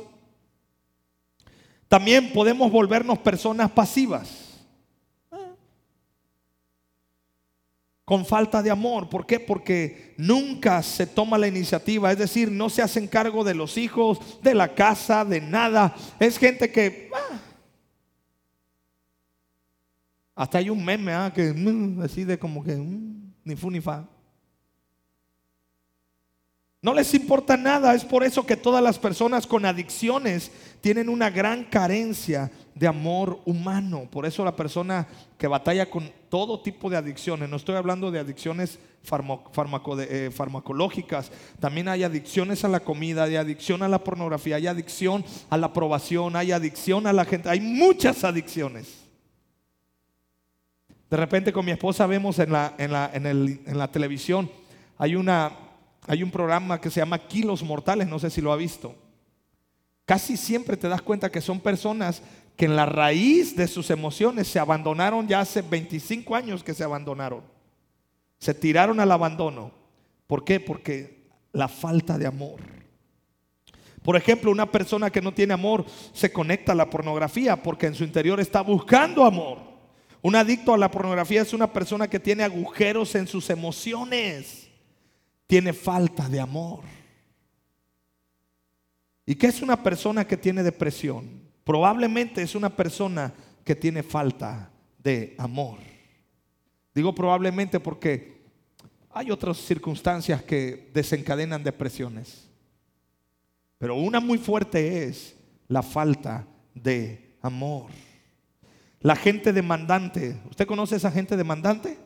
También 1.89 2.33
podemos 2.33 2.71
volvernos 2.71 3.19
personas 3.19 3.73
pasivas. 3.73 4.48
Con 8.09 8.25
falta 8.25 8.63
de 8.63 8.71
amor. 8.71 9.11
¿Por 9.11 9.27
qué? 9.27 9.39
Porque 9.39 10.15
nunca 10.17 10.83
se 10.83 11.07
toma 11.07 11.37
la 11.37 11.47
iniciativa, 11.47 12.11
es 12.11 12.17
decir, 12.17 12.51
no 12.51 12.71
se 12.71 12.81
hacen 12.81 13.07
cargo 13.07 13.45
de 13.45 13.55
los 13.55 13.77
hijos, 13.77 14.19
de 14.43 14.55
la 14.55 14.75
casa, 14.75 15.27
de 15.27 15.43
nada. 15.43 15.95
Es 16.19 16.39
gente 16.39 16.73
que... 16.73 17.11
Ah, 17.15 17.39
hasta 20.37 20.57
hay 20.57 20.71
un 20.71 20.83
meme 20.83 21.13
ah, 21.13 21.31
que 21.35 21.53
mm, 21.53 22.01
así 22.01 22.25
de 22.25 22.39
como 22.39 22.65
que 22.65 22.77
mm, 22.77 23.35
ni 23.45 23.57
fu 23.57 23.71
ni 23.71 23.83
fa. 23.83 24.09
No 26.81 26.95
les 26.95 27.13
importa 27.13 27.59
nada, 27.59 27.95
es 27.95 28.07
por 28.07 28.25
eso 28.25 28.47
que 28.47 28.57
todas 28.57 28.83
las 28.83 28.99
personas 28.99 29.47
con 29.47 29.67
adicciones 29.67 30.51
tienen 30.81 31.11
una 31.11 31.29
gran 31.29 31.65
carencia 31.65 32.51
de 32.75 32.87
amor 32.87 33.43
humano. 33.45 34.09
Por 34.11 34.25
eso 34.25 34.47
la 34.47 34.57
persona 34.57 35.07
que 35.37 35.47
batalla 35.47 35.91
con 35.91 36.11
todo 36.29 36.61
tipo 36.61 36.91
de 36.91 36.97
adicciones, 36.97 37.49
no 37.49 37.57
estoy 37.57 37.77
hablando 37.77 38.11
de 38.11 38.19
adicciones 38.19 38.79
eh, 38.79 40.31
farmacológicas, 40.33 41.31
también 41.61 41.89
hay 41.89 42.05
adicciones 42.05 42.65
a 42.65 42.69
la 42.69 42.81
comida, 42.81 43.25
hay 43.25 43.37
adicción 43.37 43.83
a 43.83 43.89
la 43.89 44.03
pornografía, 44.03 44.57
hay 44.57 44.67
adicción 44.67 45.25
a 45.51 45.57
la 45.57 45.67
aprobación, 45.67 46.37
hay 46.37 46.53
adicción 46.53 47.07
a 47.07 47.13
la 47.13 47.25
gente, 47.25 47.49
hay 47.49 47.61
muchas 47.61 48.25
adicciones. 48.25 49.05
De 51.09 51.17
repente 51.17 51.53
con 51.53 51.65
mi 51.65 51.73
esposa 51.73 52.07
vemos 52.07 52.39
en 52.39 52.53
la, 52.53 52.75
en 52.79 52.93
la, 52.93 53.11
en 53.13 53.79
la 53.79 53.91
televisión, 53.91 54.51
hay 54.99 55.17
una 55.17 55.53
hay 56.09 56.23
un 56.23 56.31
programa 56.31 56.81
que 56.81 56.91
se 56.91 57.01
llama 57.01 57.19
Kilos 57.19 57.63
Mortales, 57.63 58.09
no 58.09 58.19
sé 58.19 58.31
si 58.31 58.41
lo 58.41 58.51
ha 58.51 58.57
visto. 58.57 58.95
Casi 60.07 60.39
siempre 60.39 60.79
te 60.79 60.89
das 60.89 61.03
cuenta 61.03 61.31
que 61.31 61.43
son 61.43 61.61
personas 61.61 62.23
que 62.59 62.67
en 62.67 62.77
la 62.77 62.85
raíz 62.85 63.57
de 63.57 63.67
sus 63.69 63.89
emociones 63.89 64.49
se 64.49 64.59
abandonaron 64.59 65.27
ya 65.27 65.41
hace 65.41 65.63
25 65.63 66.35
años 66.35 66.63
que 66.63 66.75
se 66.75 66.85
abandonaron. 66.85 67.43
Se 68.39 68.53
tiraron 68.53 69.01
al 69.01 69.11
abandono. 69.11 69.71
¿Por 70.27 70.45
qué? 70.45 70.61
Porque 70.61 71.29
la 71.53 71.69
falta 71.69 72.19
de 72.19 72.27
amor. 72.27 72.61
Por 74.03 74.17
ejemplo, 74.17 74.51
una 74.51 74.71
persona 74.71 75.09
que 75.09 75.23
no 75.23 75.33
tiene 75.33 75.55
amor 75.55 75.87
se 76.13 76.33
conecta 76.33 76.73
a 76.73 76.75
la 76.75 76.91
pornografía 76.91 77.63
porque 77.63 77.87
en 77.87 77.95
su 77.95 78.05
interior 78.05 78.41
está 78.41 78.61
buscando 78.61 79.25
amor. 79.25 79.59
Un 80.21 80.37
adicto 80.37 80.75
a 80.75 80.79
la 80.79 80.91
pornografía 80.91 81.43
es 81.43 81.55
una 81.55 81.73
persona 81.73 82.09
que 82.09 82.21
tiene 82.21 82.43
agujeros 82.43 83.15
en 83.15 83.27
sus 83.27 83.49
emociones 83.49 84.69
tiene 85.49 85.73
falta 85.73 86.29
de 86.29 86.39
amor. 86.39 86.85
¿Y 89.25 89.35
qué 89.35 89.47
es 89.49 89.63
una 89.63 89.83
persona 89.83 90.27
que 90.27 90.37
tiene 90.37 90.63
depresión? 90.63 91.48
Probablemente 91.69 92.41
es 92.41 92.55
una 92.55 92.75
persona 92.75 93.31
que 93.63 93.77
tiene 93.77 94.03
falta 94.03 94.71
de 95.05 95.35
amor. 95.37 95.77
Digo 96.95 97.15
probablemente 97.15 97.79
porque 97.79 98.41
hay 99.11 99.31
otras 99.31 99.59
circunstancias 99.59 100.43
que 100.43 100.91
desencadenan 100.95 101.63
depresiones. 101.63 102.49
Pero 103.77 103.97
una 103.97 104.19
muy 104.19 104.39
fuerte 104.39 105.05
es 105.05 105.37
la 105.67 105.83
falta 105.83 106.47
de 106.73 107.37
amor. 107.43 107.91
La 109.01 109.15
gente 109.15 109.53
demandante. 109.53 110.41
¿Usted 110.49 110.67
conoce 110.67 110.95
a 110.95 110.97
esa 110.97 111.11
gente 111.11 111.37
demandante? 111.37 111.99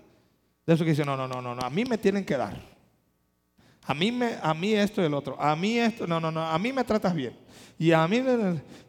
De 0.67 0.75
eso 0.75 0.83
que 0.83 0.91
dice, 0.91 1.05
no, 1.05 1.17
no, 1.17 1.29
no, 1.29 1.41
no, 1.41 1.53
a 1.53 1.71
mí 1.71 1.85
me 1.85 1.99
tienen 1.99 2.25
que 2.25 2.37
dar. 2.37 2.72
A 3.85 3.95
mí, 3.95 4.13
me, 4.13 4.37
a 4.41 4.55
mí 4.55 4.73
esto 4.75 5.03
y 5.03 5.07
el 5.07 5.15
otro. 5.15 5.41
A 5.41 5.57
mí 5.57 5.79
esto, 5.79 6.07
no, 6.07 6.21
no, 6.21 6.31
no. 6.31 6.43
A 6.43 6.59
mí 6.59 6.73
me 6.73 6.85
tratas 6.85 7.15
bien. 7.15 7.37
Y 7.79 7.91
a 7.91 8.07
mí, 8.07 8.23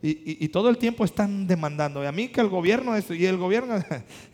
y, 0.03 0.47
todo 0.50 0.69
el 0.69 0.77
tiempo 0.77 1.03
están 1.03 1.47
demandando. 1.47 2.03
Y 2.03 2.05
a 2.05 2.12
mí 2.12 2.27
que 2.27 2.41
el 2.41 2.50
gobierno 2.50 2.95
esto, 2.95 3.15
y 3.15 3.25
el 3.25 3.38
gobierno, 3.38 3.75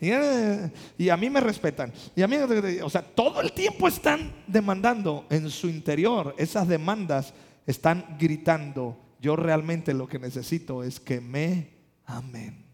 y, 0.98 1.08
a 1.08 1.16
mí 1.16 1.30
me 1.30 1.40
respetan. 1.40 1.92
Y 2.14 2.20
a 2.20 2.28
mí, 2.28 2.36
o 2.82 2.90
sea, 2.90 3.00
todo 3.00 3.40
el 3.40 3.52
tiempo 3.52 3.88
están 3.88 4.32
demandando 4.46 5.24
en 5.30 5.48
su 5.48 5.66
interior. 5.66 6.34
Esas 6.36 6.68
demandas 6.68 7.32
están 7.66 8.18
gritando. 8.18 8.98
Yo 9.18 9.36
realmente 9.36 9.94
lo 9.94 10.06
que 10.06 10.18
necesito 10.18 10.84
es 10.84 11.00
que 11.00 11.22
me 11.22 11.70
amen. 12.04 12.66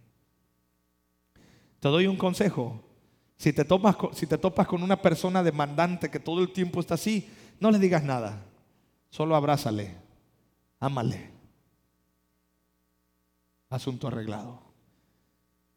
Te 1.79 1.89
doy 1.89 2.09
un 2.09 2.17
consejo. 2.17 2.83
Si 3.37 3.53
te, 3.53 3.65
si 4.13 4.27
te 4.27 4.39
topas 4.39 4.67
con 4.67 4.83
una 4.83 5.01
persona 5.01 5.43
demandante 5.43 6.11
que 6.11 6.19
todo 6.19 6.41
el 6.41 6.53
tiempo 6.53 6.81
está 6.81 6.95
así, 6.95 7.29
no 7.61 7.71
le 7.71 7.79
digas 7.79 8.03
nada. 8.03 8.43
Solo 9.11 9.37
abrázale. 9.37 9.97
Ámale. 10.79 11.31
Asunto 13.69 14.09
arreglado. 14.09 14.61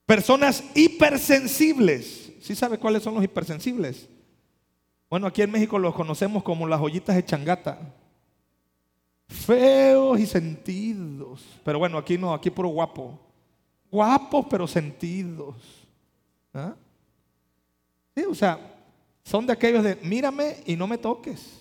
Personas 0.05 0.63
hipersensibles. 0.75 2.33
¿Sí 2.41 2.55
sabe 2.55 2.77
cuáles 2.77 3.03
son 3.03 3.13
los 3.15 3.23
hipersensibles? 3.23 4.09
Bueno, 5.09 5.27
aquí 5.27 5.41
en 5.41 5.51
México 5.51 5.79
los 5.79 5.95
conocemos 5.95 6.43
como 6.43 6.67
las 6.67 6.81
ollitas 6.81 7.15
de 7.15 7.25
changata. 7.25 7.79
Feos 9.27 10.19
y 10.19 10.25
sentidos. 10.25 11.45
Pero 11.63 11.79
bueno, 11.79 11.97
aquí 11.97 12.17
no, 12.17 12.33
aquí 12.33 12.49
puro 12.49 12.69
guapo. 12.69 13.19
Guapos 13.91 14.45
pero 14.49 14.67
sentidos. 14.67 15.55
¿Ah? 16.53 16.75
O 18.29 18.35
sea, 18.35 18.59
son 19.23 19.45
de 19.45 19.53
aquellos 19.53 19.83
de 19.83 19.95
mírame 19.97 20.57
y 20.65 20.75
no 20.75 20.87
me 20.87 20.97
toques. 20.97 21.58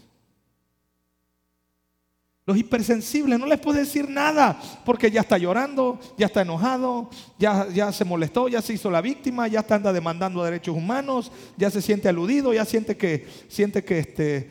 Los 2.49 2.57
hipersensibles 2.57 3.39
no 3.39 3.45
les 3.45 3.61
puede 3.61 3.81
decir 3.81 4.09
nada 4.09 4.59
porque 4.87 5.11
ya 5.11 5.21
está 5.21 5.37
llorando, 5.37 6.01
ya 6.17 6.25
está 6.25 6.41
enojado, 6.41 7.11
ya, 7.39 7.69
ya 7.69 7.93
se 7.93 8.07
molestó, 8.07 8.49
ya 8.49 8.63
se 8.63 8.73
hizo 8.73 8.91
la 8.91 9.03
víctima, 9.03 9.47
ya 9.49 9.61
está 9.61 9.75
anda 9.75 9.93
demandando 9.93 10.43
derechos 10.43 10.75
humanos, 10.75 11.31
ya 11.59 11.71
se 11.71 11.83
siente 11.83 12.09
aludido, 12.09 12.55
ya 12.55 12.65
siente 12.65 12.97
que, 12.97 13.27
siente 13.49 13.85
que 13.85 13.99
este, 13.99 14.51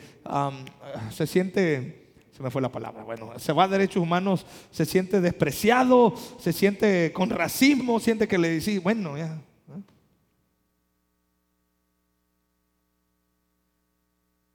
se 1.10 1.25
siente, 1.25 2.13
se 2.38 2.44
me 2.44 2.51
fue 2.51 2.62
la 2.62 2.72
palabra, 2.72 3.04
bueno, 3.04 3.32
se 3.39 3.51
va 3.51 3.63
a 3.63 3.68
derechos 3.68 4.04
humanos, 4.04 4.46
se 4.70 4.86
siente 4.86 5.20
despreciado, 5.20 6.13
se 6.38 6.54
siente 6.54 7.12
con 7.13 7.32
racismo, 7.32 8.00
siente 8.00 8.27
que 8.27 8.38
le 8.38 8.51
dice, 8.51 8.77
bueno, 8.77 9.18
ya. 9.18 9.42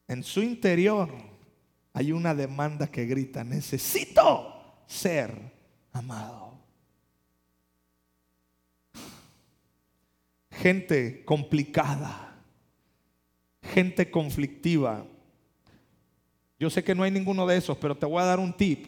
En 0.06 0.22
su 0.22 0.42
interior 0.42 1.31
hay 1.92 2.12
una 2.12 2.34
demanda 2.34 2.86
que 2.86 3.06
grita, 3.06 3.44
necesito 3.44 4.54
ser 4.86 5.32
amado. 5.92 6.52
Gente 10.50 11.24
complicada, 11.24 12.36
gente 13.62 14.10
conflictiva. 14.10 15.04
Yo 16.58 16.70
sé 16.70 16.84
que 16.84 16.94
no 16.94 17.02
hay 17.02 17.10
ninguno 17.10 17.46
de 17.46 17.56
esos, 17.56 17.76
pero 17.76 17.96
te 17.96 18.06
voy 18.06 18.22
a 18.22 18.26
dar 18.26 18.38
un 18.38 18.52
tip. 18.52 18.86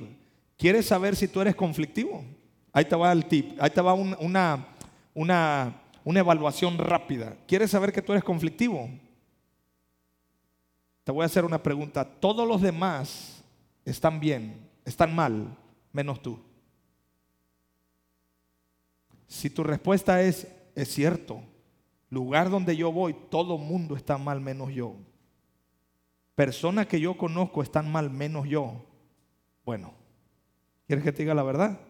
¿Quieres 0.57 0.87
saber 0.87 1.17
si 1.17 1.27
tú 1.27 1.41
eres 1.41 1.55
conflictivo? 1.55 2.25
Ahí 2.73 2.85
te 2.85 2.97
va 2.97 3.13
el 3.13 3.27
tip, 3.27 3.61
ahí 3.61 3.71
te 3.71 3.81
va 3.81 3.95
una, 3.95 4.67
una, 5.15 5.83
una 6.05 6.21
evaluación 6.21 6.79
rápida. 6.79 7.37
¿Quieres 7.47 7.71
saber 7.71 7.93
que 7.93 8.03
tú 8.03 8.13
eres 8.13 8.25
conflictivo? 8.25 8.89
Te 11.05 11.13
voy 11.13 11.23
a 11.23 11.27
hacer 11.27 11.45
una 11.45 11.63
pregunta. 11.63 12.05
Todos 12.05 12.49
los 12.49 12.63
demás 12.63 13.45
están 13.85 14.19
bien, 14.19 14.69
están 14.85 15.15
mal, 15.15 15.57
menos 15.93 16.21
tú. 16.23 16.39
Si 19.27 19.51
tu 19.51 19.63
respuesta 19.63 20.23
es, 20.23 20.49
es 20.75 20.89
cierto, 20.89 21.43
lugar 22.09 22.51
donde 22.51 22.77
yo 22.77 22.91
voy, 22.91 23.15
todo 23.31 23.59
mundo 23.59 23.97
está 23.97 24.17
mal 24.17 24.41
menos 24.41 24.73
yo. 24.73 24.95
Personas 26.35 26.87
que 26.87 27.01
yo 27.01 27.17
conozco 27.17 27.63
están 27.63 27.91
mal 27.93 28.11
menos 28.11 28.49
yo. 28.49 28.85
Bueno, 29.65 29.93
¿quieres 30.87 31.05
que 31.05 31.13
te 31.13 31.23
diga 31.23 31.35
la 31.35 31.43
verdad? 31.43 31.81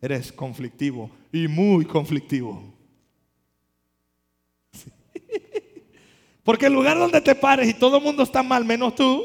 Eres 0.00 0.32
conflictivo 0.32 1.10
y 1.32 1.48
muy 1.48 1.84
conflictivo. 1.84 2.73
Porque 6.44 6.66
el 6.66 6.74
lugar 6.74 6.98
donde 6.98 7.22
te 7.22 7.34
pares 7.34 7.68
y 7.68 7.74
todo 7.74 7.96
el 7.96 8.04
mundo 8.04 8.22
está 8.22 8.42
mal, 8.42 8.64
menos 8.66 8.94
tú, 8.94 9.24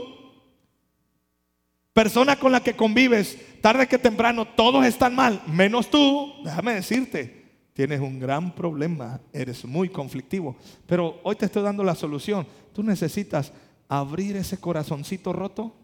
persona 1.92 2.38
con 2.38 2.54
la 2.54 2.64
que 2.64 2.78
convives, 2.78 3.38
tarde 3.62 3.88
que 3.88 3.98
temprano, 3.98 4.48
todos 4.48 4.86
están 4.86 5.14
mal, 5.14 5.44
menos 5.46 5.90
tú, 5.90 6.34
déjame 6.46 6.76
decirte, 6.76 7.46
tienes 7.74 8.00
un 8.00 8.20
gran 8.20 8.56
problema, 8.56 9.20
eres 9.34 9.66
muy 9.66 9.90
conflictivo. 9.90 10.56
Pero 10.88 11.20
hoy 11.24 11.36
te 11.36 11.46
estoy 11.46 11.62
dando 11.62 11.84
la 11.84 11.94
solución. 11.94 12.48
Tú 12.74 12.84
necesitas 12.84 13.52
abrir 13.90 14.38
ese 14.38 14.58
corazoncito 14.58 15.34
roto, 15.34 15.76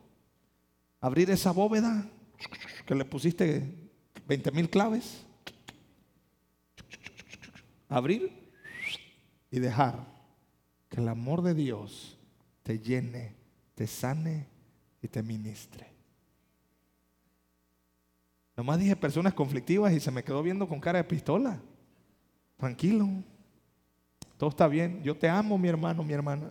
abrir 1.02 1.30
esa 1.32 1.52
bóveda 1.52 2.08
que 2.86 2.96
le 2.96 3.04
pusiste 3.04 3.90
20 4.26 4.52
mil 4.52 4.70
claves, 4.70 5.26
abrir 7.90 8.32
y 9.52 9.60
dejar 9.60 10.15
que 10.96 11.02
el 11.02 11.10
amor 11.10 11.42
de 11.42 11.54
Dios 11.54 12.18
te 12.64 12.80
llene, 12.80 13.36
te 13.76 13.86
sane 13.86 14.48
y 15.02 15.10
te 15.10 15.22
ministre. 15.22 15.86
Nomás 18.56 18.80
dije 18.80 18.96
personas 18.96 19.34
conflictivas 19.34 19.92
y 19.92 20.00
se 20.00 20.10
me 20.10 20.24
quedó 20.24 20.42
viendo 20.42 20.70
con 20.70 20.80
cara 20.80 21.00
de 21.00 21.04
pistola. 21.04 21.60
Tranquilo. 22.56 23.10
Todo 24.38 24.52
está 24.52 24.70
bien. 24.70 25.04
Yo 25.04 25.18
te 25.18 25.28
amo, 25.28 25.58
mi 25.58 25.68
hermano, 25.68 26.02
mi 26.02 26.14
hermana. 26.14 26.50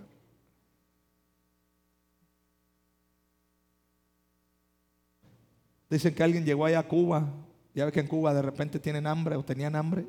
Dicen 5.89 6.15
que 6.15 6.23
alguien 6.23 6.45
llegó 6.45 6.67
allá 6.67 6.81
a 6.81 6.89
Cuba. 6.89 7.31
Ya 7.75 7.87
ve 7.87 7.93
que 7.93 8.01
en 8.01 8.09
Cuba 8.09 8.35
de 8.35 8.43
repente 8.43 8.79
tienen 8.79 9.07
hambre 9.07 9.37
o 9.37 9.43
tenían 9.43 9.75
hambre. 9.75 10.05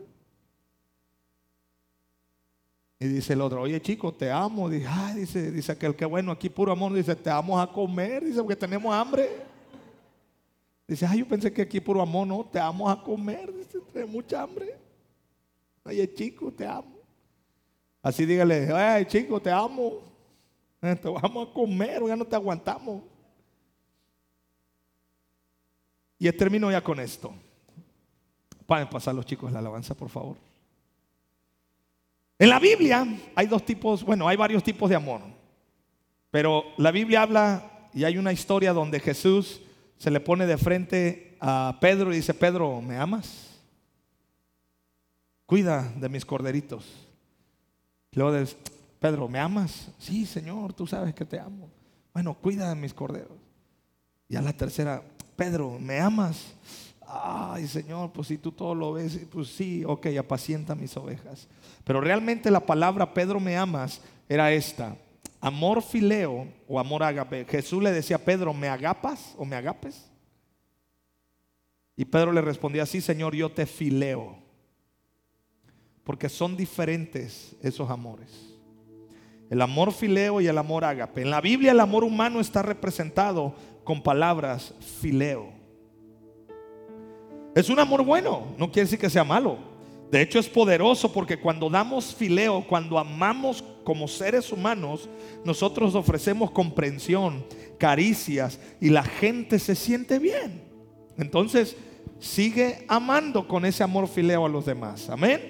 Y 3.06 3.08
dice 3.08 3.34
el 3.34 3.41
otro, 3.41 3.62
oye 3.62 3.80
chico, 3.80 4.12
te 4.12 4.32
amo. 4.32 4.68
Dice, 4.68 4.88
ay, 4.89 5.20
dice, 5.20 5.52
dice 5.52 5.72
aquel 5.72 5.96
que 5.96 6.06
bueno, 6.06 6.32
aquí 6.32 6.50
puro 6.50 6.72
amor. 6.72 6.91
Dice, 6.91 7.15
te 7.15 7.30
vamos 7.30 7.62
a 7.62 7.72
comer. 7.72 8.26
Dice, 8.26 8.39
porque 8.39 8.56
tenemos 8.56 8.94
hambre. 8.94 9.30
Dice, 10.88 11.06
ay, 11.06 11.20
yo 11.20 11.28
pensé 11.28 11.54
que 11.54 11.62
aquí 11.62 11.80
puro 11.80 12.02
amor, 12.02 12.26
no, 12.26 12.44
te 12.44 12.58
vamos 12.58 12.91
a 12.91 13.00
comer. 13.02 13.54
Dice, 13.54 13.80
tenemos 13.94 14.12
mucha 14.12 14.41
hambre. 14.41 14.76
Oye 15.84 16.12
chico, 16.12 16.52
te 16.52 16.65
amo. 16.65 16.96
Así 18.02 18.26
dígale, 18.26 18.74
ay 18.74 19.06
chico, 19.06 19.39
te 19.39 19.52
amo. 19.52 20.00
Eh, 20.82 20.96
te 20.96 21.08
vamos 21.08 21.48
a 21.48 21.54
comer, 21.54 22.02
ya 22.08 22.15
no 22.15 22.26
te 22.26 22.36
aguantamos. 22.36 23.04
Y 26.18 26.32
termino 26.32 26.72
ya 26.72 26.84
con 26.84 27.00
esto. 27.00 27.32
Pueden 28.65 28.89
pasar 28.89 29.13
los 29.13 29.28
chicos 29.28 29.52
la 29.52 29.60
alabanza, 29.60 29.94
por 29.94 30.10
favor. 30.10 30.44
En 32.38 32.50
la 32.50 32.60
Biblia 32.60 33.08
hay 33.36 33.48
dos 33.48 33.65
tipos, 33.65 34.04
bueno, 34.04 34.28
hay 34.28 34.36
varios 34.36 34.63
tipos 34.63 34.89
de 34.89 34.95
amor. 34.95 35.21
Pero 36.32 36.63
la 36.78 36.91
Biblia 36.91 37.21
habla 37.21 37.89
y 37.93 38.04
hay 38.04 38.17
una 38.17 38.34
historia 38.34 38.74
donde 38.74 39.00
Jesús 39.00 39.62
se 39.98 40.12
le 40.12 40.19
pone 40.19 40.45
de 40.45 40.58
frente 40.58 41.38
a 41.39 41.78
Pedro 41.80 42.12
y 42.12 42.17
dice, 42.17 42.34
Pedro, 42.34 42.82
¿me 42.82 42.98
amas? 42.98 43.62
Cuida 45.45 45.93
de 45.95 46.10
mis 46.10 46.26
corderitos. 46.26 46.86
Luego 48.12 48.38
dice, 48.38 48.58
Pedro, 49.00 49.30
¿me 49.30 49.39
amas? 49.39 49.89
Sí, 49.98 50.26
Señor, 50.26 50.74
tú 50.74 50.86
sabes 50.88 51.13
que 51.13 51.24
te 51.24 51.39
amo. 51.39 51.69
Bueno, 52.13 52.34
cuida 52.34 52.69
de 52.69 52.76
mis 52.76 52.93
corderos. 52.93 53.38
Y 54.28 54.36
a 54.36 54.41
la 54.41 54.52
tercera, 54.52 55.02
Pedro, 55.36 55.78
¿me 55.80 56.00
amas? 56.00 56.54
Ay, 57.08 57.68
Señor, 57.68 58.12
pues 58.12 58.28
si 58.28 58.38
tú 58.38 58.52
todo 58.52 58.74
lo 58.74 58.94
ves, 58.94 59.20
pues 59.32 59.50
sí, 59.50 59.84
ok, 59.86 60.08
apacienta 60.18 60.76
mis 60.76 60.96
ovejas. 60.98 61.48
Pero 61.84 62.02
realmente 62.02 62.50
la 62.50 62.60
palabra 62.60 63.13
Pedro 63.13 63.39
me 63.39 63.56
amas 63.56 64.02
era 64.28 64.52
esta. 64.52 64.98
Amor 65.39 65.84
fileo 65.84 66.48
o 66.68 66.80
amor 66.80 67.04
agape. 67.04 67.46
Jesús 67.46 67.84
le 67.84 67.91
decía 67.91 68.15
a 68.15 68.20
Pedro, 68.20 68.54
¿me 68.54 68.68
agapas 68.68 69.36
o 69.38 69.46
me 69.46 69.56
agapes? 69.56 70.10
Y 71.96 72.06
Pedro 72.06 72.34
le 72.34 72.41
respondía, 72.41 72.86
sí, 72.86 73.00
Señor, 73.00 73.36
yo 73.36 73.52
te 73.52 73.65
fileo. 73.65 74.38
Porque 76.04 76.30
son 76.30 76.58
diferentes 76.58 77.56
esos 77.62 77.89
amores. 77.89 78.56
El 79.50 79.62
amor 79.62 79.91
fileo 79.91 80.41
y 80.41 80.48
el 80.48 80.58
amor 80.58 80.84
agape. 80.84 81.22
En 81.22 81.30
la 81.30 81.41
Biblia 81.41 81.72
el 81.72 81.80
amor 81.80 82.04
humano 82.04 82.39
está 82.39 82.62
representado 82.62 83.54
con 83.84 84.02
palabras 84.02 84.74
fileo. 85.00 85.55
Es 87.56 87.70
un 87.70 87.80
amor 87.80 88.04
bueno, 88.04 88.48
no 88.58 88.70
quiere 88.70 88.86
decir 88.86 89.00
que 89.00 89.10
sea 89.10 89.24
malo. 89.24 89.58
De 90.12 90.22
hecho 90.22 90.39
es 90.39 90.50
poderoso 90.50 91.12
porque 91.12 91.39
cuando 91.39 91.70
damos 91.70 92.13
fileo, 92.13 92.65
cuando 92.68 93.00
amamos 93.00 93.63
como 93.86 94.10
seres 94.10 94.52
humanos, 94.52 95.10
nosotros 95.46 95.96
ofrecemos 95.96 96.52
comprensión, 96.52 97.46
caricias 97.80 98.60
y 98.82 98.89
la 98.89 99.04
gente 99.04 99.58
se 99.58 99.74
siente 99.74 100.20
bien. 100.20 100.63
Entonces, 101.18 101.78
sigue 102.20 102.86
amando 102.89 103.48
con 103.48 103.65
ese 103.65 103.84
amor 103.84 104.08
fileo 104.10 104.46
a 104.46 104.50
los 104.50 104.65
demás. 104.65 105.10
Amén. 105.10 105.41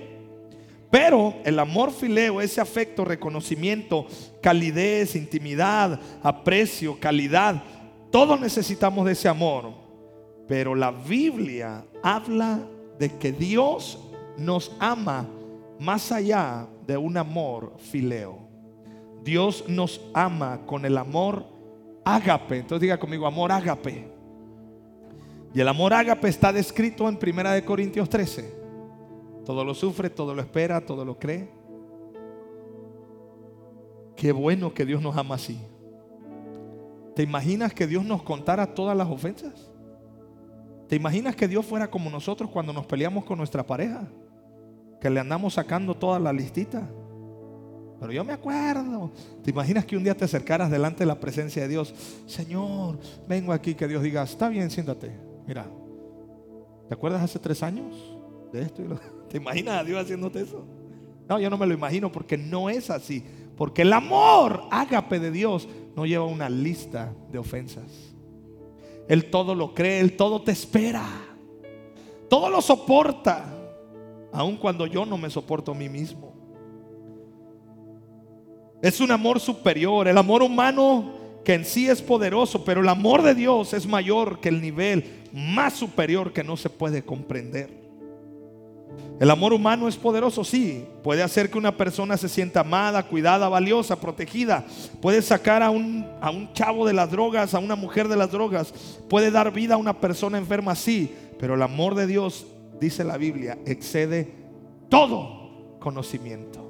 Pero 0.91 1.34
el 1.44 1.58
amor 1.58 1.91
fileo, 1.91 2.39
ese 2.39 2.62
afecto, 2.62 3.04
reconocimiento, 3.04 4.06
calidez, 4.41 5.15
intimidad, 5.15 6.00
aprecio, 6.22 7.00
calidad, 7.00 7.63
todos 8.12 8.39
necesitamos 8.39 9.06
de 9.06 9.13
ese 9.13 9.28
amor. 9.28 9.85
Pero 10.47 10.75
la 10.75 10.91
Biblia 10.91 11.86
habla 12.03 12.60
de 12.99 13.17
que 13.17 13.31
Dios 13.31 13.99
nos 14.38 14.71
ama 14.79 15.27
más 15.79 16.12
allá 16.12 16.67
de 16.86 16.97
un 16.97 17.17
amor 17.17 17.73
fileo. 17.77 18.38
Dios 19.23 19.65
nos 19.67 20.01
ama 20.13 20.62
con 20.65 20.86
el 20.86 20.97
amor 20.97 21.45
ágape. 22.03 22.60
Entonces 22.60 22.81
diga 22.81 22.99
conmigo, 22.99 23.25
amor 23.25 23.51
ágape. 23.51 24.08
Y 25.53 25.60
el 25.60 25.67
amor 25.67 25.93
ágape 25.93 26.27
está 26.27 26.53
descrito 26.53 27.10
en 27.10 27.17
Primera 27.17 27.53
de 27.53 27.65
Corintios 27.65 28.10
13. 28.10 28.53
Todo 29.45 29.63
lo 29.63 29.73
sufre, 29.73 30.10
todo 30.10 30.36
lo 30.36 30.41
espera, 30.41 30.86
todo 30.86 31.03
lo 31.03 31.17
cree. 31.17 31.49
Qué 34.15 34.31
bueno 34.31 34.73
que 34.73 34.86
Dios 34.86 35.01
nos 35.01 35.15
ama 35.17 35.36
así. 35.36 35.60
¿Te 37.15 37.23
imaginas 37.23 37.73
que 37.73 37.88
Dios 37.88 38.03
nos 38.03 38.21
contara 38.23 38.73
todas 38.73 38.95
las 38.95 39.10
ofensas? 39.10 39.71
¿Te 40.88 40.95
imaginas 40.95 41.36
que 41.36 41.48
Dios 41.48 41.65
fuera 41.65 41.89
como 41.89 42.10
nosotros 42.10 42.50
cuando 42.50 42.71
nos 42.71 42.86
peleamos 42.86 43.26
con 43.26 43.38
nuestra 43.38 43.65
pareja? 43.65 44.08
Que 45.02 45.10
le 45.10 45.19
andamos 45.19 45.56
sacando 45.56 45.95
toda 45.95 46.19
la 46.19 46.32
listita. 46.32 46.88
Pero 48.00 48.12
yo 48.12 48.24
me 48.24 48.34
acuerdo. 48.34 49.12
¿Te 49.43 49.52
imaginas 49.52 49.86
que 49.86 49.98
un 49.98 50.04
día 50.04 50.15
te 50.15 50.26
acercaras 50.26 50.69
delante 50.69 51.00
de 51.00 51.06
la 51.08 51.19
presencia 51.19 51.63
de 51.63 51.69
Dios? 51.69 51.93
Señor, 52.28 53.00
vengo 53.28 53.52
aquí, 53.52 53.74
que 53.74 53.88
Dios 53.88 54.04
diga, 54.04 54.24
está 54.24 54.50
bien, 54.50 54.69
siéntate. 54.69 55.12
Mira, 55.48 55.65
¿te 56.88 56.93
acuerdas 56.93 57.24
hace 57.24 57.39
tres 57.39 57.63
años 57.63 57.95
de 58.52 58.62
esto? 58.62 58.84
¿Te 59.30 59.38
imaginas 59.38 59.80
a 59.80 59.84
Dios 59.84 60.04
haciéndote 60.04 60.41
eso? 60.41 60.65
No, 61.28 61.39
yo 61.39 61.50
no 61.50 61.58
me 61.58 61.65
lo 61.65 61.74
imagino 61.74 62.12
porque 62.12 62.38
no 62.38 62.69
es 62.69 62.89
así. 62.89 63.24
Porque 63.58 63.82
el 63.84 63.93
amor 63.93 64.63
ágape 64.69 65.19
de 65.19 65.32
Dios 65.32 65.67
no 65.95 66.06
lleva 66.06 66.26
una 66.26 66.50
lista 66.50 67.13
de 67.32 67.39
ofensas. 67.39 68.14
Él 69.08 69.30
todo 69.30 69.54
lo 69.54 69.74
cree, 69.74 70.00
Él 70.00 70.15
todo 70.15 70.41
te 70.41 70.52
espera. 70.52 71.04
Todo 72.30 72.50
lo 72.50 72.62
soporta. 72.62 73.46
Aun 74.32 74.58
cuando 74.58 74.86
yo 74.88 75.06
no 75.06 75.18
me 75.18 75.30
soporto 75.30 75.72
a 75.72 75.76
mí 75.76 75.89
mismo. 75.89 76.34
Es 78.82 79.00
un 79.00 79.12
amor 79.12 79.39
superior. 79.39 80.08
El 80.08 80.18
amor 80.18 80.41
humano 80.41 81.13
que 81.44 81.54
en 81.54 81.63
sí 81.63 81.88
es 81.88 82.02
poderoso, 82.02 82.65
pero 82.65 82.82
el 82.82 82.89
amor 82.89 83.22
de 83.22 83.36
Dios 83.36 83.74
es 83.74 83.86
mayor 83.86 84.39
que 84.39 84.50
el 84.50 84.62
nivel 84.62 85.24
más 85.32 85.74
superior 85.74 86.34
que 86.34 86.44
no 86.44 86.58
se 86.58 86.70
puede 86.70 87.04
comprender. 87.04 87.85
El 89.19 89.32
amor 89.32 89.54
humano 89.54 89.88
es 89.88 89.95
poderoso, 89.95 90.43
sí. 90.43 90.86
Puede 91.02 91.24
hacer 91.24 91.50
que 91.50 91.58
una 91.58 91.78
persona 91.78 92.17
se 92.17 92.28
sienta 92.28 92.60
amada, 92.62 93.08
cuidada, 93.08 93.48
valiosa, 93.48 94.00
protegida. 94.00 94.65
Puede 95.02 95.21
sacar 95.21 95.63
a 95.63 95.69
un, 95.69 96.06
a 96.21 96.32
un 96.32 96.52
chavo 96.54 96.86
de 96.86 96.93
las 96.93 97.10
drogas, 97.10 97.54
a 97.54 97.60
una 97.60 97.76
mujer 97.76 98.10
de 98.10 98.17
las 98.17 98.32
drogas. 98.32 98.74
Puede 99.10 99.32
dar 99.32 99.54
vida 99.54 99.76
a 99.76 99.78
una 99.78 100.02
persona 100.02 100.38
enferma, 100.38 100.76
sí. 100.76 101.13
Pero 101.39 101.56
el 101.56 101.62
amor 101.62 101.95
de 101.95 102.08
Dios, 102.08 102.45
dice 102.80 103.06
la 103.06 103.17
Biblia, 103.17 103.58
excede 103.65 104.34
todo 104.89 105.78
conocimiento. 105.80 106.65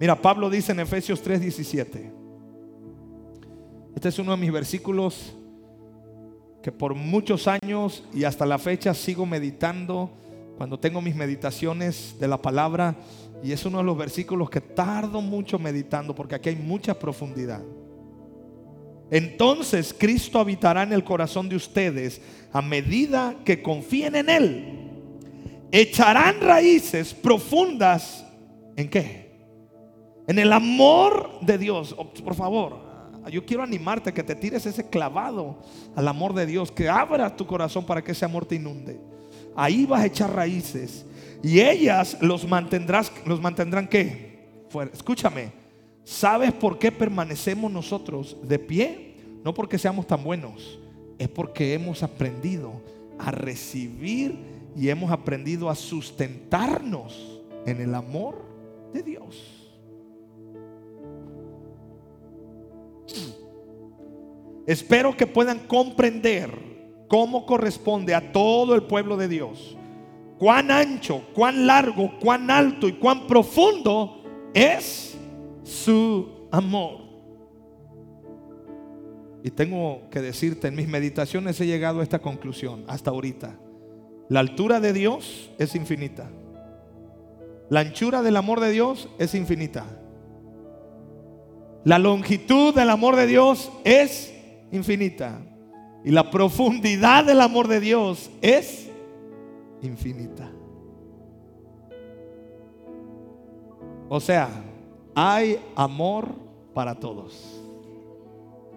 Mira, 0.00 0.20
Pablo 0.20 0.50
dice 0.50 0.72
en 0.72 0.80
Efesios 0.80 1.22
3:17. 1.22 2.12
Este 3.94 4.08
es 4.08 4.18
uno 4.18 4.32
de 4.32 4.38
mis 4.38 4.50
versículos 4.50 5.36
que 6.60 6.72
por 6.72 6.94
muchos 6.94 7.46
años 7.46 8.02
y 8.12 8.24
hasta 8.24 8.46
la 8.46 8.58
fecha 8.58 8.94
sigo 8.94 9.26
meditando 9.26 10.10
cuando 10.56 10.78
tengo 10.78 11.00
mis 11.00 11.14
meditaciones 11.14 12.16
de 12.18 12.28
la 12.28 12.40
palabra 12.40 12.96
y 13.42 13.52
es 13.52 13.64
uno 13.64 13.78
de 13.78 13.84
los 13.84 13.96
versículos 13.96 14.50
que 14.50 14.60
tardo 14.60 15.20
mucho 15.20 15.58
meditando 15.58 16.14
porque 16.14 16.34
aquí 16.34 16.50
hay 16.50 16.56
mucha 16.56 16.98
profundidad. 16.98 17.62
Entonces 19.10 19.94
Cristo 19.96 20.38
habitará 20.38 20.82
en 20.84 20.92
el 20.92 21.04
corazón 21.04 21.48
de 21.48 21.56
ustedes 21.56 22.22
a 22.52 22.62
medida 22.62 23.36
que 23.44 23.62
confíen 23.62 24.16
en 24.16 24.30
Él. 24.30 24.78
Echarán 25.70 26.40
raíces 26.40 27.12
profundas 27.12 28.24
en 28.76 28.88
qué? 28.88 29.32
En 30.26 30.38
el 30.38 30.52
amor 30.52 31.40
de 31.40 31.58
Dios. 31.58 31.94
Oh, 31.98 32.12
por 32.12 32.34
favor, 32.34 32.80
yo 33.30 33.44
quiero 33.44 33.62
animarte 33.62 34.10
a 34.10 34.14
que 34.14 34.22
te 34.22 34.34
tires 34.34 34.64
ese 34.66 34.88
clavado 34.88 35.58
al 35.94 36.08
amor 36.08 36.34
de 36.34 36.46
Dios, 36.46 36.70
que 36.70 36.88
abra 36.88 37.36
tu 37.36 37.46
corazón 37.46 37.84
para 37.84 38.02
que 38.02 38.12
ese 38.12 38.24
amor 38.24 38.46
te 38.46 38.54
inunde. 38.54 39.11
Ahí 39.54 39.86
vas 39.86 40.02
a 40.02 40.06
echar 40.06 40.34
raíces 40.34 41.04
y 41.42 41.60
ellas 41.60 42.16
los 42.20 42.46
mantendrás, 42.46 43.12
los 43.26 43.40
mantendrán 43.40 43.88
qué? 43.88 44.48
Fuera. 44.68 44.90
Escúchame, 44.92 45.52
¿sabes 46.04 46.52
por 46.52 46.78
qué 46.78 46.92
permanecemos 46.92 47.70
nosotros 47.70 48.36
de 48.42 48.58
pie? 48.58 49.16
No 49.44 49.52
porque 49.52 49.78
seamos 49.78 50.06
tan 50.06 50.22
buenos, 50.22 50.78
es 51.18 51.28
porque 51.28 51.74
hemos 51.74 52.02
aprendido 52.02 52.80
a 53.18 53.30
recibir 53.30 54.38
y 54.76 54.88
hemos 54.88 55.10
aprendido 55.10 55.68
a 55.68 55.74
sustentarnos 55.74 57.40
en 57.66 57.80
el 57.80 57.94
amor 57.94 58.42
de 58.92 59.02
Dios. 59.02 59.62
Espero 64.66 65.16
que 65.16 65.26
puedan 65.26 65.58
comprender 65.66 66.71
cómo 67.12 67.44
corresponde 67.44 68.14
a 68.14 68.32
todo 68.32 68.74
el 68.74 68.84
pueblo 68.84 69.18
de 69.18 69.28
Dios. 69.28 69.76
Cuán 70.38 70.70
ancho, 70.70 71.22
cuán 71.34 71.66
largo, 71.66 72.18
cuán 72.18 72.50
alto 72.50 72.88
y 72.88 72.94
cuán 72.94 73.26
profundo 73.26 74.22
es 74.54 75.14
su 75.62 76.48
amor. 76.50 77.02
Y 79.44 79.50
tengo 79.50 80.08
que 80.10 80.22
decirte, 80.22 80.68
en 80.68 80.74
mis 80.74 80.88
meditaciones 80.88 81.60
he 81.60 81.66
llegado 81.66 82.00
a 82.00 82.02
esta 82.02 82.20
conclusión 82.20 82.82
hasta 82.88 83.10
ahorita. 83.10 83.58
La 84.30 84.40
altura 84.40 84.80
de 84.80 84.94
Dios 84.94 85.50
es 85.58 85.74
infinita. 85.74 86.30
La 87.68 87.80
anchura 87.80 88.22
del 88.22 88.38
amor 88.38 88.58
de 88.58 88.70
Dios 88.70 89.10
es 89.18 89.34
infinita. 89.34 89.84
La 91.84 91.98
longitud 91.98 92.74
del 92.74 92.88
amor 92.88 93.16
de 93.16 93.26
Dios 93.26 93.70
es 93.84 94.32
infinita. 94.70 95.42
Y 96.04 96.10
la 96.10 96.30
profundidad 96.30 97.24
del 97.24 97.40
amor 97.40 97.68
de 97.68 97.80
Dios 97.80 98.30
es 98.40 98.90
infinita. 99.82 100.50
O 104.08 104.20
sea, 104.20 104.50
hay 105.14 105.58
amor 105.74 106.28
para 106.74 106.94
todos. 106.94 107.60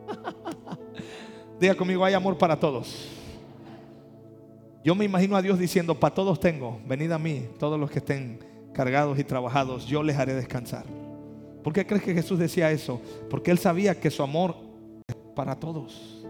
Diga 1.60 1.76
conmigo, 1.76 2.06
hay 2.06 2.14
amor 2.14 2.38
para 2.38 2.60
todos. 2.60 3.10
Yo 4.84 4.94
me 4.94 5.06
imagino 5.06 5.36
a 5.36 5.42
Dios 5.42 5.58
diciendo, 5.58 6.00
para 6.00 6.14
todos 6.14 6.40
tengo, 6.40 6.80
venid 6.86 7.12
a 7.12 7.18
mí, 7.18 7.48
todos 7.58 7.80
los 7.80 7.90
que 7.90 8.00
estén 8.00 8.40
cargados 8.72 9.18
y 9.18 9.24
trabajados, 9.24 9.88
yo 9.88 10.04
les 10.04 10.18
haré 10.18 10.36
descansar. 10.36 10.86
¿Por 11.64 11.74
qué 11.74 11.88
crees 11.88 12.04
que 12.04 12.14
Jesús 12.14 12.38
decía 12.38 12.70
eso? 12.70 13.02
Porque 13.30 13.50
él 13.50 13.58
sabía 13.58 14.00
que 14.00 14.12
su 14.12 14.22
amor 14.22 14.56
es 15.08 15.16
para 15.34 15.56
todos. 15.60 16.25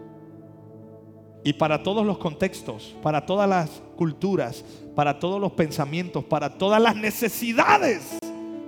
Y 1.46 1.54
para 1.54 1.84
todos 1.84 2.04
los 2.04 2.18
contextos, 2.18 2.96
para 3.04 3.24
todas 3.24 3.48
las 3.48 3.70
culturas, 3.96 4.66
para 4.96 5.20
todos 5.20 5.40
los 5.40 5.52
pensamientos, 5.52 6.24
para 6.24 6.58
todas 6.58 6.82
las 6.82 6.96
necesidades, 6.96 8.18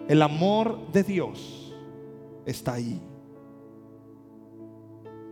el 0.07 0.21
amor 0.21 0.91
de 0.93 1.01
Dios 1.01 1.73
está 2.45 2.75
ahí. 2.75 3.01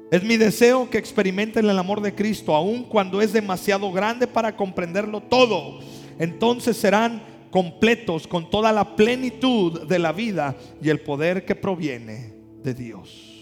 Es 0.10 0.23
mi 0.23 0.38
deseo 0.38 0.89
que 0.89 0.97
experimenten 0.97 1.69
el 1.69 1.77
amor 1.77 2.01
de 2.01 2.15
Cristo, 2.15 2.55
aun 2.55 2.84
cuando 2.84 3.21
es 3.21 3.31
demasiado 3.31 3.91
grande 3.91 4.25
para 4.25 4.55
comprenderlo 4.58 5.21
todo. 5.21 5.81
Entonces 6.17 6.75
serán 6.75 7.21
completos 7.51 8.25
con 8.25 8.49
toda 8.49 8.71
la 8.71 8.95
plenitud 8.95 9.88
de 9.88 9.99
la 9.99 10.12
vida 10.12 10.55
y 10.81 10.89
el 10.89 10.99
poder 10.99 11.45
que 11.45 11.53
proviene 11.53 12.34
de 12.63 12.73
Dios. 12.73 13.34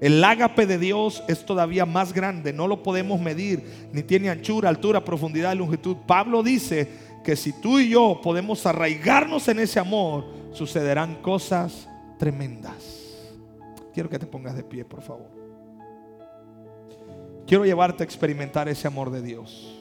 El 0.00 0.22
ágape 0.22 0.66
de 0.66 0.78
Dios 0.78 1.22
es 1.26 1.46
todavía 1.46 1.86
más 1.86 2.12
grande, 2.12 2.52
no 2.52 2.68
lo 2.68 2.82
podemos 2.82 3.18
medir, 3.20 3.88
ni 3.92 4.02
tiene 4.02 4.28
anchura, 4.28 4.68
altura, 4.68 5.04
profundidad 5.04 5.54
longitud. 5.56 5.96
Pablo 6.06 6.42
dice 6.42 6.88
que 7.24 7.34
si 7.34 7.52
tú 7.60 7.78
y 7.78 7.90
yo 7.90 8.20
podemos 8.22 8.66
arraigarnos 8.66 9.48
en 9.48 9.58
ese 9.58 9.80
amor, 9.80 10.26
sucederán 10.52 11.22
cosas 11.22 11.88
tremendas. 12.18 12.74
Quiero 13.94 14.10
que 14.10 14.18
te 14.18 14.26
pongas 14.26 14.54
de 14.54 14.62
pie, 14.62 14.84
por 14.84 15.00
favor. 15.00 15.30
Quiero 17.46 17.64
llevarte 17.64 18.02
a 18.02 18.04
experimentar 18.06 18.68
ese 18.68 18.86
amor 18.86 19.10
de 19.10 19.22
Dios. 19.22 19.74